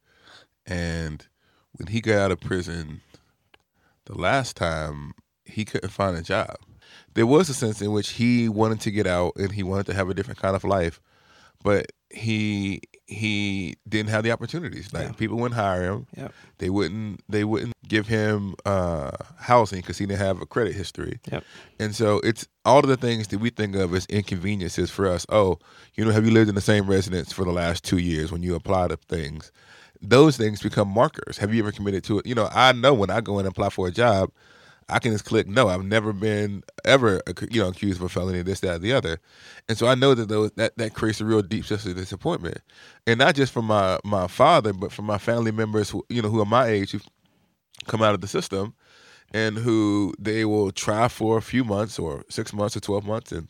[0.66, 1.26] And
[1.72, 3.00] when he got out of prison,
[4.06, 5.12] the last time
[5.44, 6.56] he couldn't find a job.
[7.14, 9.94] There was a sense in which he wanted to get out and he wanted to
[9.94, 11.00] have a different kind of life,
[11.62, 14.92] but he he didn't have the opportunities.
[14.92, 15.12] Like Yeah.
[15.12, 16.06] people wouldn't hire him.
[16.16, 16.32] Yep.
[16.58, 21.20] They wouldn't they wouldn't give him uh, housing because he didn't have a credit history.
[21.30, 21.44] Yep.
[21.78, 25.24] And so it's all of the things that we think of as inconveniences for us.
[25.28, 25.58] Oh,
[25.94, 28.42] you know, have you lived in the same residence for the last two years when
[28.42, 29.50] you apply to things?
[30.02, 31.38] Those things become markers.
[31.38, 32.26] Have you ever committed to it?
[32.26, 34.30] You know, I know when I go in and apply for a job,
[34.88, 35.68] I can just click no.
[35.68, 39.18] I've never been ever you know accused of a felony, this, that, or the other,
[39.68, 42.58] and so I know that those that that creates a real deep sense of disappointment,
[43.06, 46.28] and not just from my my father, but from my family members who you know
[46.28, 47.06] who are my age who've
[47.86, 48.74] come out of the system,
[49.32, 53.32] and who they will try for a few months or six months or twelve months,
[53.32, 53.48] and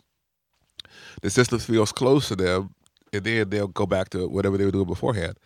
[1.22, 2.74] the system feels close to them,
[3.12, 5.36] and then they'll go back to whatever they were doing beforehand.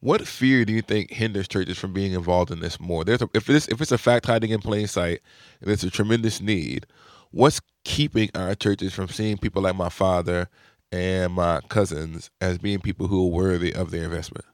[0.00, 3.04] What fear do you think hinders churches from being involved in this more?
[3.04, 5.20] There's a, if this if it's a fact hiding in plain sight
[5.60, 6.86] and it's a tremendous need,
[7.32, 10.48] what's keeping our churches from seeing people like my father
[10.92, 14.44] and my cousins as being people who are worthy of their investment?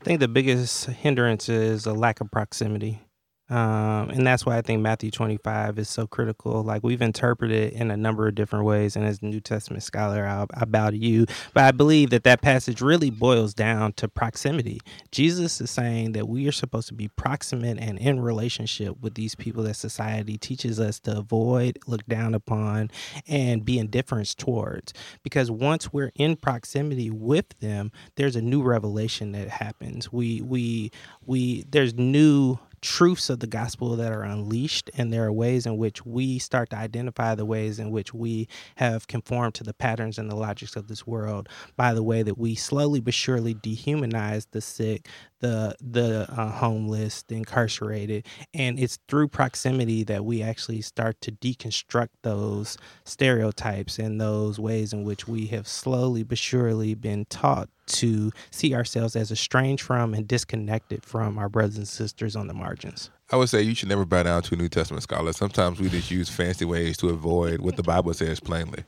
[0.00, 3.02] I think the biggest hindrance is a lack of proximity.
[3.52, 6.62] Um, and that's why I think Matthew 25 is so critical.
[6.62, 8.96] Like we've interpreted it in a number of different ways.
[8.96, 11.26] And as a New Testament scholar, I, I bow to you.
[11.52, 14.80] But I believe that that passage really boils down to proximity.
[15.10, 19.34] Jesus is saying that we are supposed to be proximate and in relationship with these
[19.34, 22.90] people that society teaches us to avoid, look down upon,
[23.28, 24.94] and be indifferent towards.
[25.22, 30.10] Because once we're in proximity with them, there's a new revelation that happens.
[30.10, 30.90] We we
[31.26, 35.76] we there's new truths of the gospel that are unleashed and there are ways in
[35.76, 40.18] which we start to identify the ways in which we have conformed to the patterns
[40.18, 44.46] and the logics of this world by the way that we slowly but surely dehumanize
[44.50, 45.08] the sick
[45.42, 48.24] the the uh, homeless the incarcerated.
[48.54, 54.92] And it's through proximity that we actually start to deconstruct those stereotypes and those ways
[54.94, 60.14] in which we have slowly but surely been taught to see ourselves as estranged from
[60.14, 63.10] and disconnected from our brothers and sisters on the margins.
[63.32, 65.32] I would say you should never bow down to a New Testament scholar.
[65.32, 68.84] Sometimes we just use fancy ways to avoid what the Bible says plainly.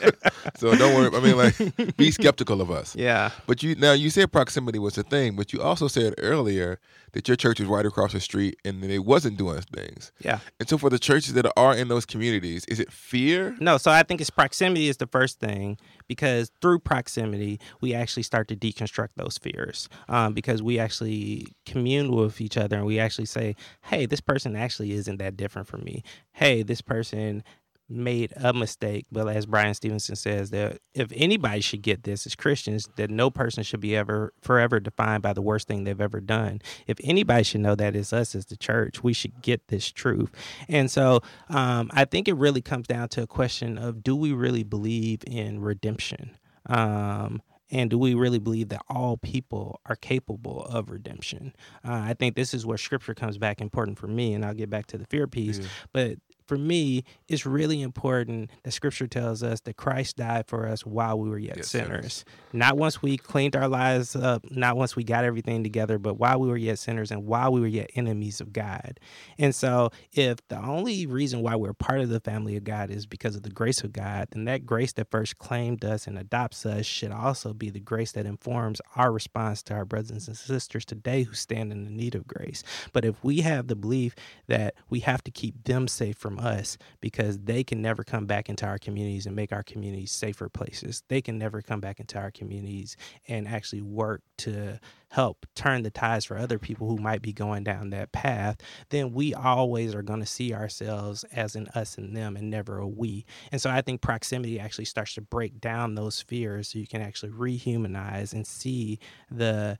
[0.56, 1.16] so don't worry.
[1.16, 2.94] I mean, like, be skeptical of us.
[2.94, 3.30] Yeah.
[3.46, 6.78] But you now you said proximity was a thing, but you also said earlier
[7.12, 10.12] that your church was right across the street and that it wasn't doing things.
[10.20, 10.40] Yeah.
[10.60, 13.56] And so for the churches that are in those communities, is it fear?
[13.60, 18.22] No, so I think it's proximity is the first thing because through proximity we actually
[18.22, 22.98] start to deconstruct those fears um, because we actually commune with each other and we
[22.98, 26.02] actually say, "Hey, this person actually isn't that different from me.
[26.32, 27.42] Hey, this person."
[27.88, 32.34] Made a mistake but as bryan stevenson says that if anybody should get this as
[32.34, 36.20] christians that no person should be ever forever defined by the worst thing they've ever
[36.20, 39.92] done if anybody should know that it's us as the church we should get this
[39.92, 40.32] truth
[40.68, 44.32] and so um, i think it really comes down to a question of do we
[44.32, 50.64] really believe in redemption um, and do we really believe that all people are capable
[50.66, 51.52] of redemption?
[51.84, 54.70] Uh, I think this is where scripture comes back important for me, and I'll get
[54.70, 55.58] back to the fear piece.
[55.92, 60.86] But for me, it's really important that Scripture tells us that Christ died for us
[60.86, 61.88] while we were yet Yet sinners.
[61.88, 62.24] sinners.
[62.52, 66.38] Not once we cleaned our lives up, not once we got everything together, but while
[66.40, 68.98] we were yet sinners and while we were yet enemies of God.
[69.38, 73.06] And so, if the only reason why we're part of the family of God is
[73.06, 76.64] because of the grace of God, then that grace that first claimed us and adopts
[76.64, 80.84] us should also be the grace that informs our response to our brothers and sisters
[80.84, 82.62] today who stand in the need of grace.
[82.92, 84.14] But if we have the belief
[84.46, 88.48] that we have to keep them safe from us because they can never come back
[88.48, 92.18] into our communities and make our communities safer places, they can never come back into
[92.18, 92.96] our communities
[93.28, 94.78] and actually work to
[95.10, 98.56] help turn the tides for other people who might be going down that path,
[98.90, 102.78] then we always are going to see ourselves as an us and them and never
[102.78, 103.24] a we.
[103.52, 107.02] And so I think proximity actually starts to break down those fears so you can
[107.02, 108.98] actually rehumanize and see
[109.30, 109.78] the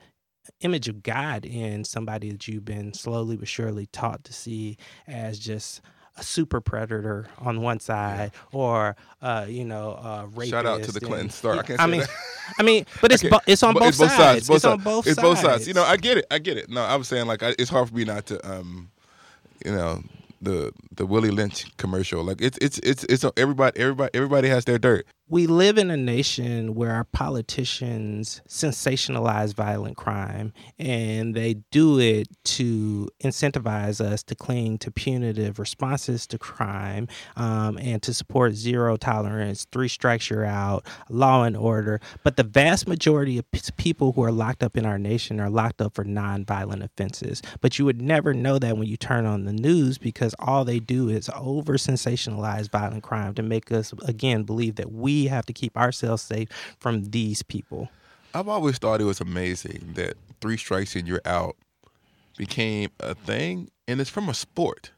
[0.61, 4.77] image of God in somebody that you've been slowly but surely taught to see
[5.07, 5.81] as just
[6.19, 10.93] a super predator on one side or uh, you know uh rapist Shout out to
[10.93, 11.59] the Clinton star.
[11.59, 12.11] I can't I say mean that.
[12.59, 14.47] I mean but it's bo- it's on but both, it's both sides.
[14.47, 14.49] sides.
[14.49, 14.85] Both it's on sides.
[14.85, 15.29] both it's sides.
[15.29, 15.69] both sides.
[15.69, 16.27] You know, I get it.
[16.31, 16.71] I get it.
[16.71, 18.91] No, I was saying like I, it's hard for me not to, um,
[19.65, 20.03] you know,
[20.41, 22.23] the the Willie Lynch commercial.
[22.23, 25.07] Like it's it's it's it's everybody everybody everybody has their dirt.
[25.29, 32.29] We live in a nation where our politicians sensationalize violent crime and they do it
[32.45, 38.97] to incentivize us to cling to punitive responses to crime um, and to support zero
[38.97, 42.01] tolerance, three strikes you're out, law and order.
[42.23, 43.45] But the vast majority of
[43.77, 47.43] people who are locked up in our nation are locked up for nonviolent offenses.
[47.61, 50.79] But you would never know that when you turn on the news because all they
[50.79, 55.53] do is over sensationalize violent crime to make us, again, believe that we have to
[55.53, 56.49] keep ourselves safe
[56.79, 57.89] from these people.
[58.35, 61.57] I've always thought it was amazing that three strikes and you're out
[62.37, 64.91] became a thing, and it's from a sport.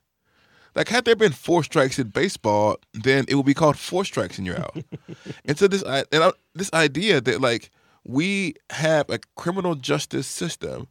[0.75, 4.39] Like, had there been four strikes in baseball, then it would be called four strikes
[4.39, 4.77] and you're out.
[5.45, 7.71] and so this, and I, this idea that like
[8.05, 10.89] we have a criminal justice system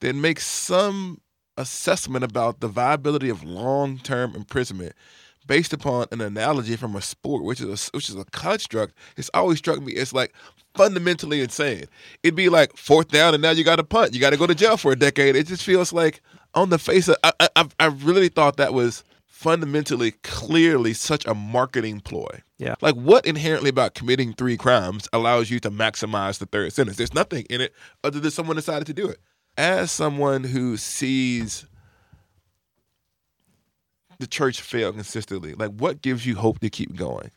[0.00, 1.20] that makes some
[1.56, 4.94] assessment about the viability of long-term imprisonment
[5.50, 9.28] based upon an analogy from a sport, which is a, which is a construct, it's
[9.34, 10.32] always struck me as like
[10.74, 11.86] fundamentally insane.
[12.22, 14.14] It'd be like fourth down, and now you got to punt.
[14.14, 15.34] You got to go to jail for a decade.
[15.34, 16.22] It just feels like
[16.54, 21.34] on the face of I, I, I really thought that was fundamentally, clearly such a
[21.34, 22.42] marketing ploy.
[22.58, 22.76] Yeah.
[22.80, 26.96] Like what inherently about committing three crimes allows you to maximize the third sentence?
[26.96, 27.74] There's nothing in it
[28.04, 29.18] other than someone decided to do it.
[29.58, 31.66] As someone who sees
[34.20, 37.30] the church fail consistently, like what gives you hope to keep going?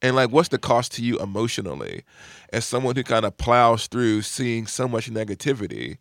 [0.00, 2.04] And like what's the cost to you emotionally
[2.52, 5.98] as someone who kind of plows through seeing so much negativity,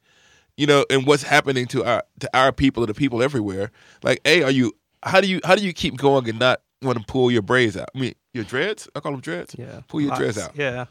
[0.55, 3.71] you know, and what's happening to our to our people and the people everywhere?
[4.03, 4.73] Like, A, are you
[5.03, 7.75] how do you how do you keep going and not want to pull your braids
[7.75, 7.89] out?
[7.95, 8.87] I mean, your dreads?
[8.95, 9.55] I call them dreads.
[9.57, 9.81] Yeah.
[9.87, 10.55] Pull your dreads out.
[10.55, 10.85] Yeah.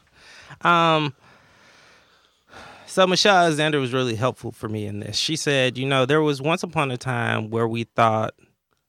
[0.61, 1.15] Um
[2.87, 5.17] so Michelle Alexander was really helpful for me in this.
[5.17, 8.33] She said, you know, there was once upon a time where we thought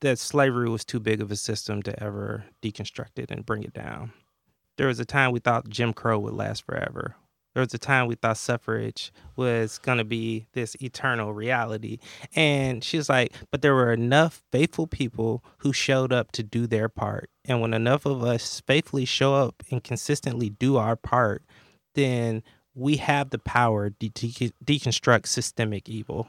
[0.01, 3.73] that slavery was too big of a system to ever deconstruct it and bring it
[3.73, 4.13] down.
[4.77, 7.17] There was a time we thought Jim Crow would last forever.
[7.55, 11.99] There was a time we thought suffrage was going to be this eternal reality.
[12.37, 16.69] And she was like, but there were enough faithful people who showed up to do
[16.69, 17.31] their part.
[17.45, 21.43] And when enough of us faithfully show up and consistently do our part,
[21.95, 22.45] then
[22.75, 26.29] we have the power to de- deconstruct systemic evil.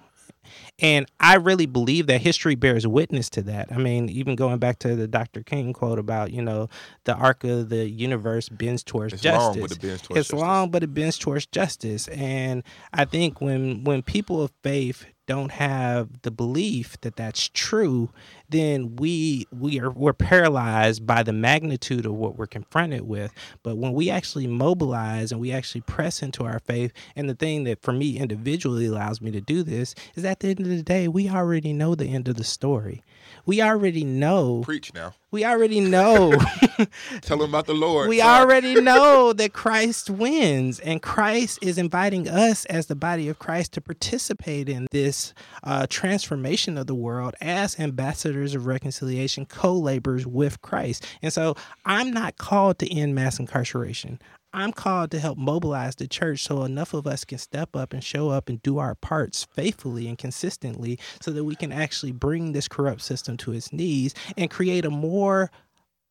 [0.79, 3.71] And I really believe that history bears witness to that.
[3.71, 5.43] I mean, even going back to the Dr.
[5.43, 6.69] King quote about, you know,
[7.03, 9.55] the arc of the universe bends towards It's justice.
[9.55, 10.41] long, but it bends towards it's justice.
[10.41, 12.07] long, but it bends towards justice.
[12.09, 12.63] And
[12.93, 18.09] I think when when people of faith don't have the belief that that's true,
[18.49, 23.31] then we we are we're paralyzed by the magnitude of what we're confronted with.
[23.61, 27.63] But when we actually mobilize and we actually press into our faith, and the thing
[27.65, 30.81] that for me individually allows me to do this is at the end of the
[30.81, 33.03] day, we already know the end of the story.
[33.45, 34.61] We already know.
[34.63, 35.13] Preach now.
[35.31, 36.33] We already know.
[37.21, 38.09] Tell them about the Lord.
[38.09, 38.39] we Sorry.
[38.41, 43.73] already know that Christ wins, and Christ is inviting us as the body of Christ
[43.73, 50.25] to participate in this uh, transformation of the world as ambassadors of reconciliation, co laborers
[50.25, 51.05] with Christ.
[51.21, 51.55] And so
[51.85, 54.19] I'm not called to end mass incarceration.
[54.53, 58.03] I'm called to help mobilize the church so enough of us can step up and
[58.03, 62.51] show up and do our parts faithfully and consistently so that we can actually bring
[62.51, 65.51] this corrupt system to its knees and create a more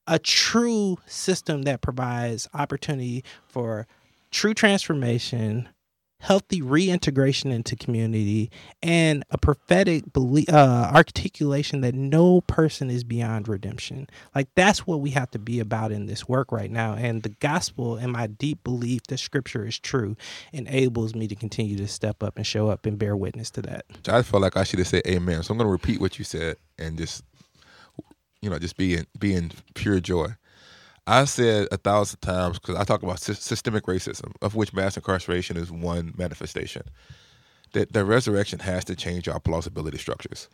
[0.07, 3.87] a true system that provides opportunity for
[4.31, 5.69] true transformation,
[6.21, 8.51] healthy reintegration into community,
[8.83, 14.09] and a prophetic belief, uh, articulation that no person is beyond redemption.
[14.35, 16.95] Like that's what we have to be about in this work right now.
[16.95, 20.17] And the gospel and my deep belief that scripture is true
[20.53, 23.85] enables me to continue to step up and show up and bear witness to that.
[24.09, 25.43] I felt like I should have said amen.
[25.43, 27.23] So I'm going to repeat what you said and just,
[28.43, 30.29] you know, just be in, be in pure joy.
[31.09, 34.97] I said a thousand times because I talk about sy- systemic racism, of which mass
[34.97, 36.85] incarceration is one manifestation.
[37.75, 40.49] That the resurrection has to change our plausibility structures.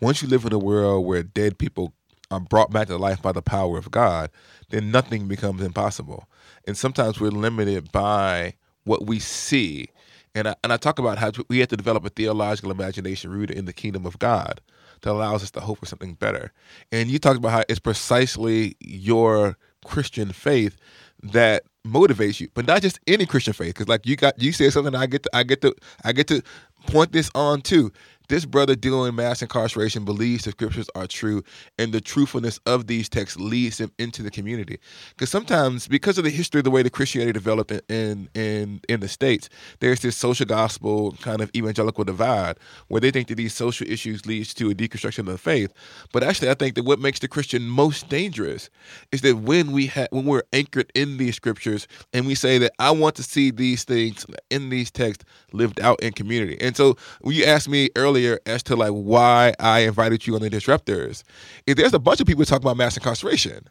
[0.00, 1.94] Once you live in a world where dead people
[2.30, 4.30] are brought back to life by the power of God,
[4.70, 6.28] then nothing becomes impossible.
[6.66, 8.54] And sometimes we're limited by
[8.84, 9.88] what we see.
[10.34, 13.58] And I, and I talk about how we have to develop a theological imagination rooted
[13.58, 14.60] in the kingdom of God
[15.02, 16.52] that allows us to hope for something better.
[16.92, 19.58] And you talked about how it's precisely your
[19.88, 20.76] Christian faith
[21.22, 23.74] that motivates you, but not just any Christian faith.
[23.74, 24.94] Because like you got, you said something.
[24.94, 25.74] I get to, I get to,
[26.04, 26.42] I get to
[26.86, 27.92] point this on too.
[28.28, 31.42] This brother dealing in mass incarceration believes the scriptures are true,
[31.78, 34.78] and the truthfulness of these texts leads him into the community.
[35.10, 39.00] Because sometimes, because of the history of the way the Christianity developed in in in
[39.00, 39.48] the states,
[39.80, 42.58] there's this social gospel kind of evangelical divide
[42.88, 45.72] where they think that these social issues leads to a deconstruction of the faith.
[46.12, 48.68] But actually, I think that what makes the Christian most dangerous
[49.10, 52.72] is that when we ha- when we're anchored in these scriptures and we say that
[52.78, 55.24] I want to see these things in these texts
[55.54, 56.58] lived out in community.
[56.60, 60.34] And so, when you asked me earlier earlier as to like why I invited you
[60.34, 61.22] on the disruptors.
[61.66, 63.68] If there's a bunch of people talking about mass incarceration,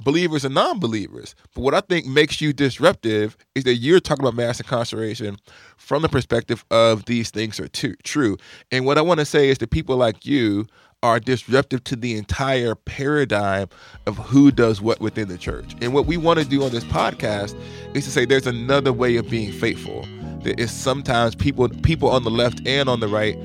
[0.00, 1.34] believers and non-believers.
[1.54, 5.36] But what I think makes you disruptive is that you're talking about mass incarceration
[5.76, 8.36] from the perspective of these things are too, true.
[8.70, 10.66] And what I want to say is that people like you
[11.02, 13.68] are disruptive to the entire paradigm
[14.06, 15.76] of who does what within the church.
[15.80, 17.54] And what we want to do on this podcast
[17.94, 20.04] is to say there's another way of being faithful.
[20.42, 23.36] That is sometimes people people on the left and on the right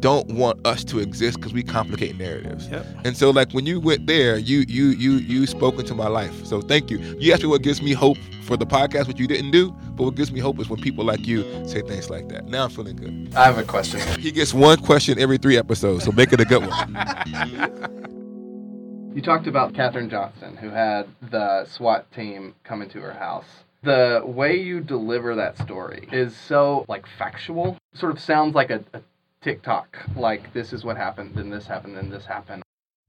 [0.00, 2.68] don't want us to exist because we complicate narratives.
[2.68, 2.86] Yep.
[3.04, 6.44] And so, like when you went there, you you you you spoke into my life.
[6.44, 6.98] So thank you.
[7.18, 10.04] You asked me what gives me hope for the podcast, which you didn't do, but
[10.04, 12.46] what gives me hope is when people like you say things like that.
[12.46, 13.34] Now I'm feeling good.
[13.34, 14.00] I have a question.
[14.20, 18.00] He gets one question every three episodes, so make it a good one.
[19.12, 23.64] You talked about Kathryn Johnston, who had the SWAT team come into her house.
[23.82, 27.76] The way you deliver that story is so like factual.
[27.92, 29.00] Sort of sounds like a, a
[29.42, 29.98] TikTok.
[30.16, 32.62] Like this is what happened, then this happened, then this happened.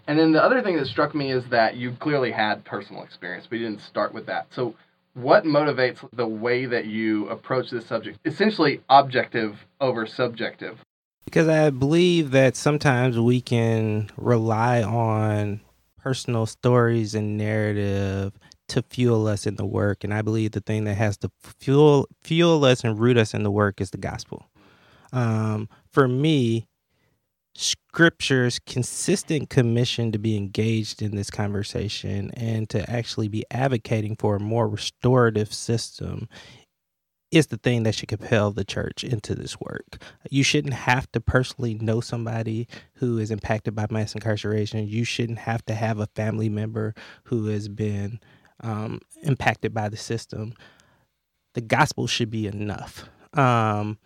[0.07, 3.47] And then the other thing that struck me is that you clearly had personal experience,
[3.49, 4.47] but you didn't start with that.
[4.49, 4.75] So
[5.13, 8.19] what motivates the way that you approach this subject?
[8.25, 10.79] Essentially objective over subjective.
[11.25, 15.61] Because I believe that sometimes we can rely on
[16.01, 18.33] personal stories and narrative
[18.69, 20.03] to fuel us in the work.
[20.03, 23.43] And I believe the thing that has to fuel fuel us and root us in
[23.43, 24.45] the work is the gospel.
[25.13, 26.67] Um, for me,
[27.55, 34.37] scripture's consistent commission to be engaged in this conversation and to actually be advocating for
[34.37, 36.29] a more restorative system
[37.31, 40.01] is the thing that should compel the church into this work.
[40.29, 44.87] You shouldn't have to personally know somebody who is impacted by mass incarceration.
[44.87, 46.93] You shouldn't have to have a family member
[47.25, 48.19] who has been
[48.59, 50.53] um, impacted by the system.
[51.53, 53.09] The gospel should be enough.
[53.33, 53.97] Um,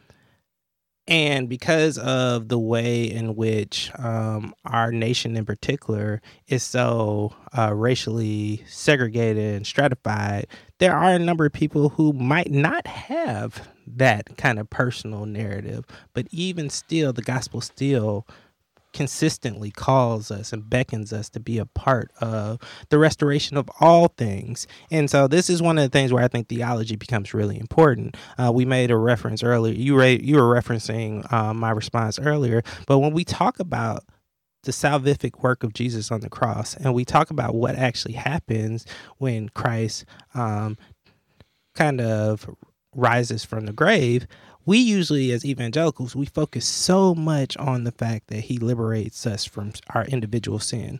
[1.07, 7.73] and because of the way in which um, our nation in particular is so uh,
[7.73, 10.47] racially segregated and stratified,
[10.79, 15.85] there are a number of people who might not have that kind of personal narrative.
[16.13, 18.25] But even still, the gospel still
[18.95, 22.57] consistently calls us and beckons us to be a part of
[22.89, 24.65] the restoration of all things.
[24.89, 28.15] And so this is one of the things where I think theology becomes really important.
[28.37, 29.73] Uh, we made a reference earlier.
[29.73, 34.05] You ra- you were referencing uh, my response earlier, but when we talk about
[34.63, 38.85] the salvific work of Jesus on the cross, and we talk about what actually happens
[39.17, 40.77] when Christ um,
[41.75, 42.49] kind of
[42.95, 44.25] rises from the grave,
[44.65, 49.45] we usually as evangelicals we focus so much on the fact that he liberates us
[49.45, 50.99] from our individual sin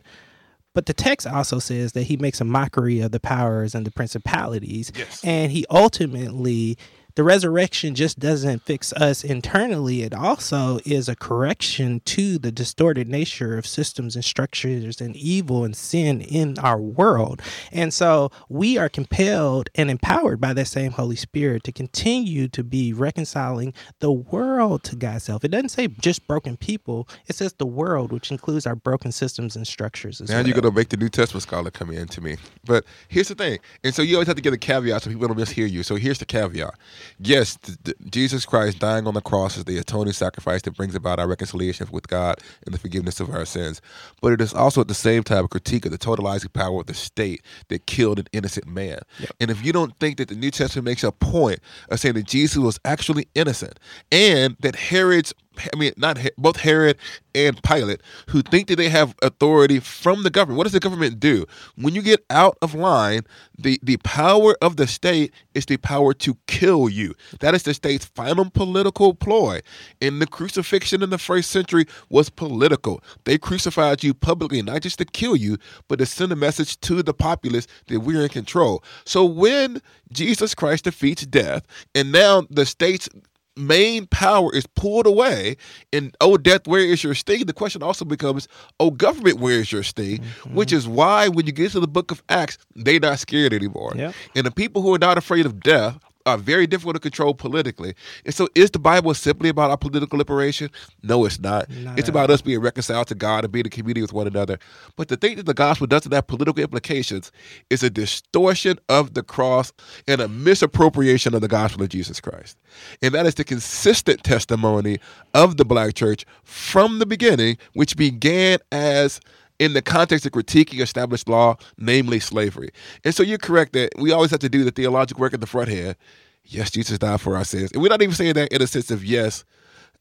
[0.72, 3.90] but the text also says that he makes a mockery of the powers and the
[3.90, 5.20] principalities Yes.
[5.24, 6.76] and he ultimately
[7.16, 13.08] the resurrection just doesn't fix us internally it also is a correction to the distorted
[13.08, 17.42] nature of systems and structures and evil and sin in our world
[17.72, 22.62] and so we are compelled and empowered by that same holy spirit to continue to
[22.62, 27.52] be reconciling the world to god's self it doesn't say just broken people it says
[27.54, 30.46] the world which includes our broken systems and structures as Now well.
[30.46, 32.36] you're gonna make the New Testament scholar come in to me.
[32.64, 35.26] But here's the thing, and so you always have to get a caveat so people
[35.28, 35.82] don't mishear you.
[35.82, 36.74] So here's the caveat:
[37.18, 40.94] yes, th- th- Jesus Christ dying on the cross is the atoning sacrifice that brings
[40.94, 43.80] about our reconciliation with God and the forgiveness of our sins.
[44.20, 46.86] But it is also at the same time a critique of the totalizing power of
[46.86, 49.00] the state that killed an innocent man.
[49.40, 52.26] And if you don't think that the New Testament makes a point of saying that
[52.26, 53.78] Jesus was actually innocent
[54.10, 55.34] and that Herod's
[55.72, 56.96] I mean, not both Herod
[57.34, 60.56] and Pilate, who think that they have authority from the government.
[60.56, 61.46] What does the government do?
[61.76, 63.22] When you get out of line,
[63.58, 67.14] the, the power of the state is the power to kill you.
[67.40, 69.60] That is the state's final political ploy.
[70.00, 73.02] And the crucifixion in the first century was political.
[73.24, 77.02] They crucified you publicly, not just to kill you, but to send a message to
[77.02, 78.82] the populace that we're in control.
[79.04, 79.80] So when
[80.12, 83.08] Jesus Christ defeats death, and now the state's
[83.56, 85.56] main power is pulled away
[85.92, 87.46] and oh death where is your sting?
[87.46, 88.48] The question also becomes
[88.80, 90.22] oh government where is your sting?
[90.52, 90.76] Which mm-hmm.
[90.76, 93.92] is why when you get to the book of acts they're not scared anymore.
[93.96, 94.14] Yep.
[94.34, 97.94] and the people who are not afraid of death are very difficult to control politically.
[98.24, 100.70] And so is the Bible simply about our political liberation?
[101.02, 101.70] No, it's not.
[101.70, 104.58] Not it's about us being reconciled to God and being in community with one another.
[104.96, 107.30] But the thing that the gospel doesn't have political implications
[107.70, 109.72] is a distortion of the cross
[110.08, 112.58] and a misappropriation of the gospel of Jesus Christ.
[113.00, 114.98] And that is the consistent testimony
[115.32, 119.20] of the black church from the beginning, which began as
[119.58, 122.70] in the context of critiquing established law, namely slavery.
[123.04, 125.46] And so you're correct that we always have to do the theological work at the
[125.46, 125.96] front here.
[126.44, 127.72] Yes, Jesus died for our sins.
[127.72, 129.44] And we're not even saying that in a sense of yes,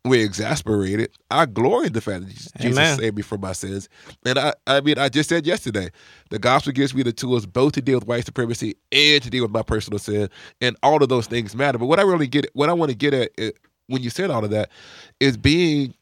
[0.04, 1.10] we're exasperated.
[1.32, 2.98] I glory in the fact that Jesus Amen.
[3.00, 3.90] saved me from my sins.
[4.24, 5.90] And I, I mean, I just said yesterday,
[6.30, 9.44] the gospel gives me the tools both to deal with white supremacy and to deal
[9.44, 10.30] with my personal sin.
[10.62, 11.80] And all of those things matter.
[11.80, 13.52] But what I really get, what I want to get at eh,
[13.88, 14.70] when you said all of that
[15.20, 15.96] is being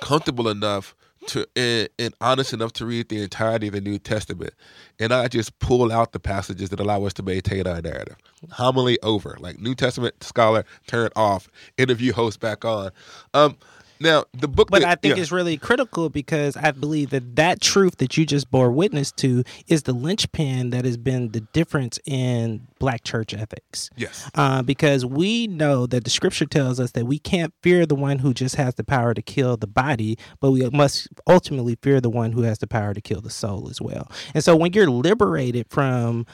[0.00, 4.54] comfortable enough to and, and honest enough to read the entirety of the New Testament,
[4.98, 8.16] and not just pull out the passages that allow us to maintain our narrative.
[8.52, 11.48] Homily over, like New Testament scholar, turn off.
[11.76, 12.90] Interview host back on.
[13.34, 13.56] Um,
[14.00, 15.22] now the book, But that- I think yeah.
[15.22, 19.44] it's really critical because I believe that that truth that you just bore witness to
[19.68, 23.90] is the linchpin that has been the difference in black church ethics.
[23.96, 27.94] yes, Uh, because we know that the scripture tells us that we can't fear the
[27.94, 32.00] one who just has the power to kill the body, but we must ultimately fear
[32.00, 34.10] the one who has the power to kill the soul as well.
[34.34, 36.24] And so when you're liberated from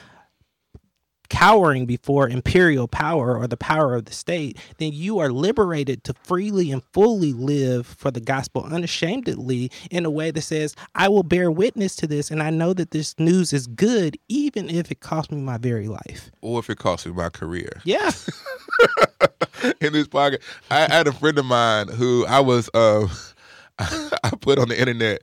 [1.29, 6.13] cowering before imperial power or the power of the state, then you are liberated to
[6.23, 11.23] freely and fully live for the gospel unashamedly in a way that says, I will
[11.23, 14.99] bear witness to this and I know that this news is good even if it
[14.99, 16.31] costs me my very life.
[16.41, 17.81] or if it costs me my career.
[17.83, 18.11] Yeah.
[19.81, 20.41] in this pocket.
[20.69, 23.07] I, I had a friend of mine who I was uh,
[23.79, 25.21] I put on the internet,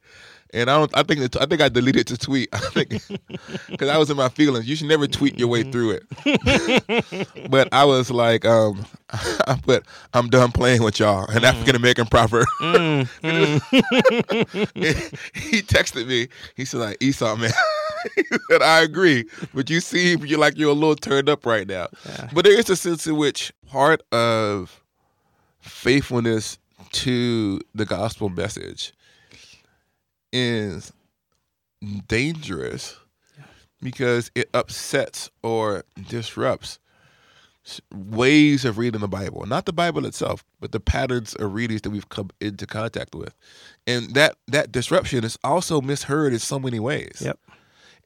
[0.54, 0.96] and I don't.
[0.96, 2.48] I think that, I think I deleted the tweet.
[2.54, 3.02] I think
[3.68, 4.68] because I was in my feelings.
[4.68, 5.72] You should never tweet your way mm-hmm.
[5.72, 7.50] through it.
[7.50, 9.84] but I was like, um, I put,
[10.14, 11.26] I'm done playing with y'all.
[11.26, 11.44] An mm.
[11.44, 12.46] African American proverb.
[12.60, 13.56] Mm-hmm.
[15.34, 16.28] he texted me.
[16.56, 17.50] He said, like Esau, man.
[18.14, 19.24] he said, I agree,
[19.54, 21.88] but you seem you like you're a little turned up right now.
[22.32, 24.82] But there is a sense in which part of
[25.60, 26.58] faithfulness
[26.92, 28.92] to the gospel message
[30.34, 30.92] is
[32.08, 32.98] dangerous
[33.80, 36.78] because it upsets or disrupts
[37.94, 41.90] ways of reading the Bible, not the Bible itself, but the patterns of readings that
[41.90, 43.34] we've come into contact with,
[43.86, 47.22] and that that disruption is also misheard in so many ways.
[47.24, 47.38] Yep.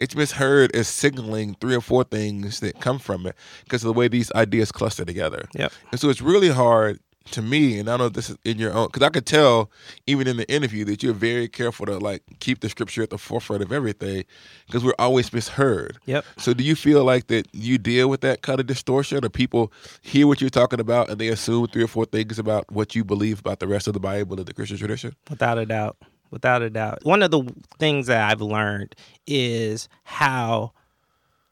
[0.01, 3.99] It's misheard as signaling three or four things that come from it because of the
[3.99, 5.49] way these ideas cluster together.
[5.55, 5.73] Yep.
[5.91, 7.01] And so it's really hard
[7.33, 9.27] to me, and I don't know if this is in your own, because I could
[9.27, 9.71] tell
[10.07, 13.19] even in the interview that you're very careful to like keep the scripture at the
[13.19, 14.25] forefront of everything
[14.67, 15.99] because we're always misheard.
[16.07, 16.25] Yep.
[16.39, 19.73] So do you feel like that you deal with that kind of distortion, or people
[20.03, 23.05] hear what you're talking about and they assume three or four things about what you
[23.05, 25.15] believe about the rest of the Bible and the Christian tradition?
[25.31, 25.97] Without a doubt.
[26.31, 27.05] Without a doubt.
[27.05, 27.43] One of the
[27.79, 28.95] things that I've learned
[29.27, 30.73] is how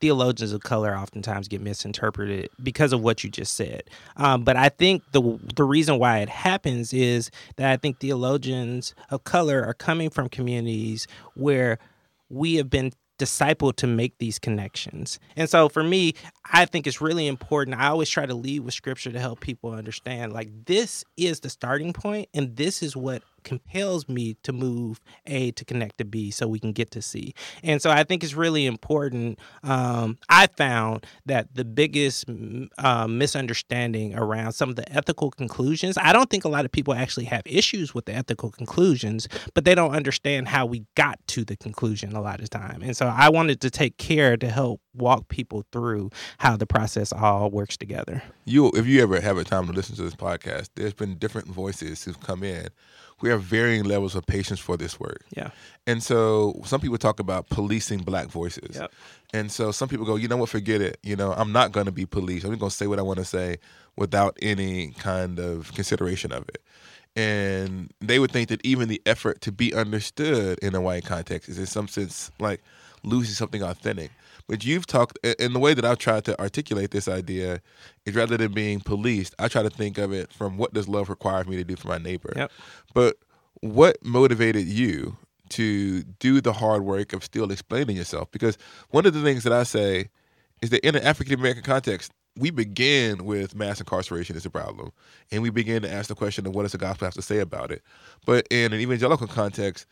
[0.01, 3.85] theologians of color oftentimes get misinterpreted because of what you just said.
[4.17, 8.95] Um, but I think the the reason why it happens is that I think theologians
[9.11, 11.79] of color are coming from communities where
[12.29, 15.19] we have been discipled to make these connections.
[15.37, 16.15] And so for me,
[16.53, 17.79] I think it's really important.
[17.79, 21.49] I always try to lead with scripture to help people understand like this is the
[21.49, 26.33] starting point and this is what compels me to move A to connect to B
[26.33, 27.33] so we can get to C.
[27.63, 29.39] And so I think it's really important.
[29.63, 32.25] Um, I found that the biggest
[32.79, 36.93] uh, misunderstanding around some of the ethical conclusions, I don't think a lot of people
[36.93, 41.45] actually have issues with the ethical conclusions, but they don't understand how we got to
[41.45, 42.83] the conclusion a lot of time.
[42.83, 47.13] And so I wanted to take care to help walk people through how the process
[47.13, 48.25] all works together.
[48.45, 51.47] You, if you ever have a time to listen to this podcast, there's been different
[51.47, 52.69] voices who've come in.
[53.23, 55.25] We have varying levels of patience for this work.
[55.35, 55.51] Yeah.
[55.87, 58.77] And so some people talk about policing black voices.
[58.77, 58.93] Yep.
[59.33, 60.99] And so some people go, you know what, forget it.
[61.03, 62.45] You know, I'm not going to be policed.
[62.45, 63.57] I'm going to say what I want to say
[63.97, 66.63] without any kind of consideration of it.
[67.17, 71.49] And they would think that even the effort to be understood in a white context
[71.49, 72.63] is in some sense like
[73.03, 74.11] losing something authentic.
[74.49, 77.61] But you've talked in the way that I've tried to articulate this idea
[78.05, 81.09] is rather than being policed, I try to think of it from what does love
[81.09, 82.33] require me to do for my neighbor.
[82.37, 82.53] Yep.
[82.95, 83.17] But
[83.61, 85.17] what motivated you
[85.49, 88.31] to do the hard work of still explaining yourself?
[88.31, 88.57] Because
[88.91, 90.11] one of the things that I say
[90.63, 94.93] is that in an African American context, we begin with mass incarceration as a problem,
[95.33, 97.39] and we begin to ask the question of what does the gospel have to say
[97.39, 97.83] about it.
[98.27, 99.87] But in an evangelical context,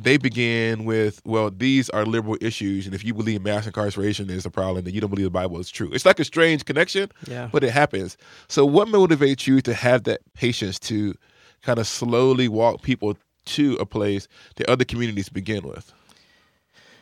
[0.00, 4.46] they begin with, well, these are liberal issues, and if you believe mass incarceration is
[4.46, 5.90] a problem, then you don't believe the Bible is true.
[5.92, 7.48] It's like a strange connection, Yeah.
[7.52, 8.16] but it happens.
[8.48, 11.14] So, what motivates you to have that patience to
[11.62, 15.92] kind of slowly walk people to a place that other communities begin with?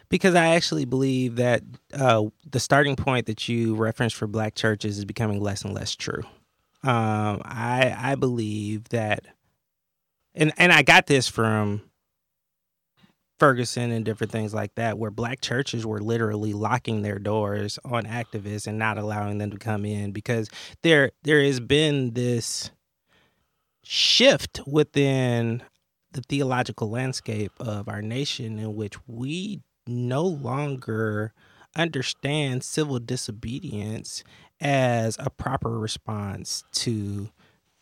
[0.09, 4.99] because I actually believe that uh, the starting point that you referenced for black churches
[4.99, 6.23] is becoming less and less true.
[6.85, 9.25] Um, I I believe that,
[10.33, 11.83] and and I got this from
[13.39, 18.05] Ferguson and different things like that, where black churches were literally locking their doors on
[18.05, 20.49] activists and not allowing them to come in because
[20.83, 22.71] there there has been this
[23.83, 25.63] shift within
[26.13, 31.33] the theological landscape of our nation in which we no longer
[31.77, 34.25] understand civil disobedience
[34.61, 37.29] as a proper response to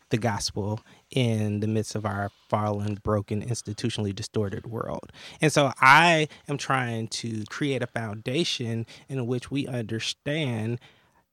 [0.09, 0.79] the gospel
[1.11, 5.11] in the midst of our fallen, broken, institutionally distorted world.
[5.41, 10.79] And so I am trying to create a foundation in which we understand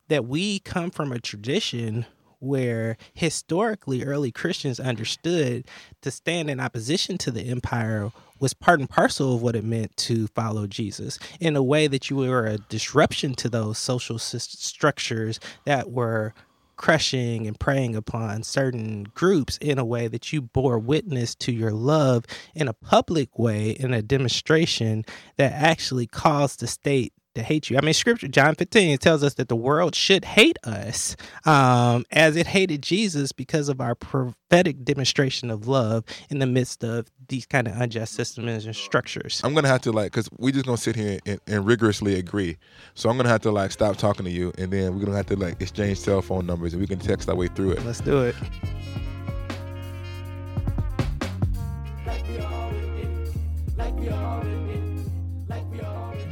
[0.09, 2.07] that we come from a tradition
[2.39, 5.65] where historically early Christians understood
[6.01, 8.11] to stand in opposition to the empire
[8.41, 12.11] was part and parcel of what it meant to follow Jesus in a way that
[12.11, 16.35] you were a disruption to those social structures that were
[16.77, 21.73] crushing and preying upon certain groups in a way that you bore witness to your
[21.73, 25.05] love in a public way in a demonstration
[25.37, 27.79] that actually caused the state to hate you.
[27.79, 32.37] I mean, scripture, John 15 tells us that the world should hate us um, as
[32.37, 37.47] it hated Jesus because of our prophetic demonstration of love in the midst of these
[37.47, 39.41] kind of unjust systems and structures.
[39.45, 42.59] I'm gonna have to like, cause we just gonna sit here and, and rigorously agree.
[42.95, 45.27] So I'm gonna have to like stop talking to you, and then we're gonna have
[45.27, 47.85] to like exchange cell phone numbers, and we can text our way through it.
[47.85, 48.35] Let's do it.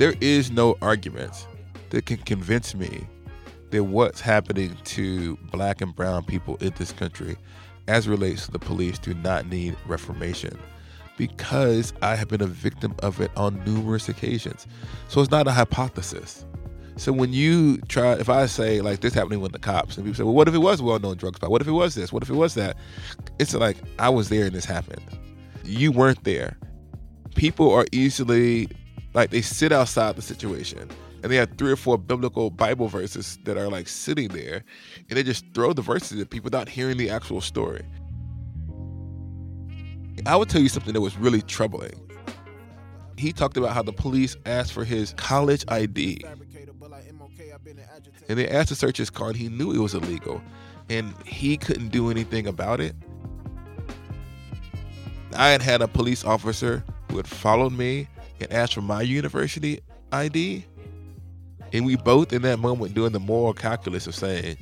[0.01, 1.47] There is no argument
[1.91, 3.07] that can convince me
[3.71, 7.37] that what's happening to black and brown people in this country
[7.87, 10.59] as relates to the police do not need reformation
[11.19, 14.67] because I have been a victim of it on numerous occasions.
[15.09, 16.47] So it's not a hypothesis.
[16.97, 20.17] So when you try, if I say like this happening with the cops, and people
[20.17, 21.51] say, well, what if it was a well-known drug spot?
[21.51, 22.11] What if it was this?
[22.11, 22.79] What if it was that?
[23.39, 25.05] It's like I was there and this happened.
[25.63, 26.57] You weren't there.
[27.35, 28.71] People are easily
[29.15, 30.89] like they sit outside the situation
[31.23, 34.65] and they have three or four biblical Bible verses that are like sitting there,
[35.09, 37.85] and they just throw the verses at people without hearing the actual story.
[40.27, 41.93] I would tell you something that was really troubling.
[43.17, 46.25] He talked about how the police asked for his college ID,
[48.29, 50.41] and they asked to search his car, and he knew it was illegal,
[50.89, 52.95] and he couldn't do anything about it.
[55.35, 58.09] I had had a police officer who had followed me
[58.41, 59.81] and asked for my university
[60.13, 60.65] ID.
[61.73, 64.57] And we both in that moment doing the moral calculus of saying,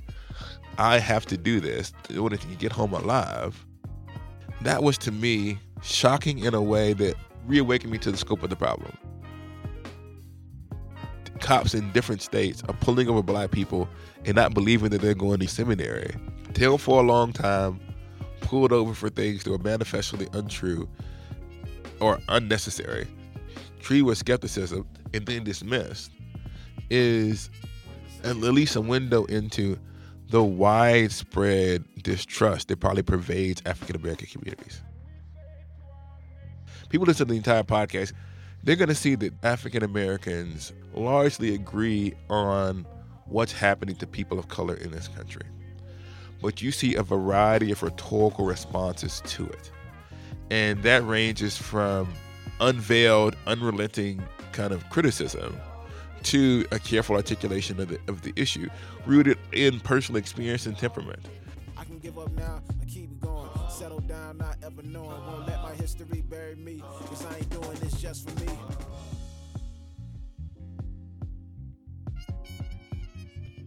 [0.77, 3.67] I have to do this in order to get home alive.
[4.63, 7.15] That was to me shocking in a way that
[7.47, 8.97] reawakened me to the scope of the problem.
[11.41, 13.89] Cops in different states are pulling over black people
[14.25, 16.15] and not believing that they're going to seminary.
[16.53, 17.81] Tailed for a long time,
[18.41, 20.89] pulled over for things that were manifestly untrue
[22.01, 23.07] or unnecessary,
[23.81, 26.11] treated with skepticism, and then dismissed
[26.91, 27.51] is
[28.25, 29.79] at least a window into
[30.31, 34.83] the widespread distrust that probably pervades African American communities.
[36.89, 38.13] People listen to the entire podcast,
[38.63, 42.87] they're going to see that African Americans largely agree on
[43.27, 45.47] what's happening to people of color in this country.
[46.41, 49.71] But you see a variety of rhetorical responses to it.
[50.51, 52.09] And that ranges from
[52.61, 55.57] unveiled, unrelenting kind of criticism
[56.25, 58.69] to a careful articulation of the, of the issue,
[59.07, 61.21] rooted in personal experience and temperament.
[61.77, 63.49] I can give up now and keep going.
[63.71, 65.09] Settle down, not ever knowing.
[65.09, 66.83] Won't let my history bury me.
[67.07, 68.53] Cause I ain't doing this just for me.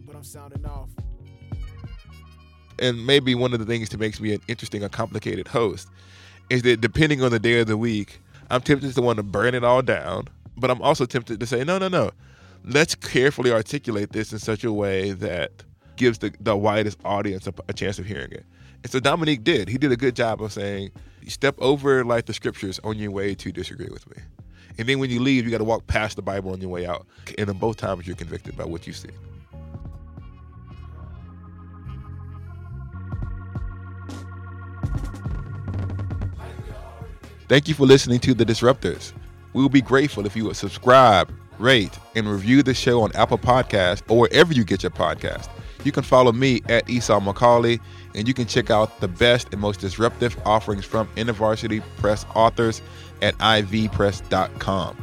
[0.06, 0.90] But I'm sounding off.
[2.78, 5.88] and maybe one of the things that makes me an interesting or complicated host
[6.50, 8.20] is that depending on the day of the week,
[8.52, 10.28] I'm tempted to want to burn it all down,
[10.58, 12.10] but I'm also tempted to say, no, no, no.
[12.64, 15.64] Let's carefully articulate this in such a way that
[15.96, 18.44] gives the, the widest audience a, a chance of hearing it.
[18.82, 19.68] And so Dominique did.
[19.68, 20.90] He did a good job of saying,
[21.28, 24.22] step over like the scriptures on your way to disagree with me.
[24.76, 26.84] And then when you leave, you got to walk past the Bible on your way
[26.84, 27.06] out.
[27.38, 29.10] And in both times, you're convicted by what you see.
[37.52, 39.12] Thank you for listening to The Disruptors.
[39.52, 43.36] We will be grateful if you would subscribe, rate, and review the show on Apple
[43.36, 45.50] Podcasts or wherever you get your podcast.
[45.84, 47.78] You can follow me at Esau McCaulley,
[48.14, 52.80] and you can check out the best and most disruptive offerings from InterVarsity Press authors
[53.20, 54.96] at ivpress.com.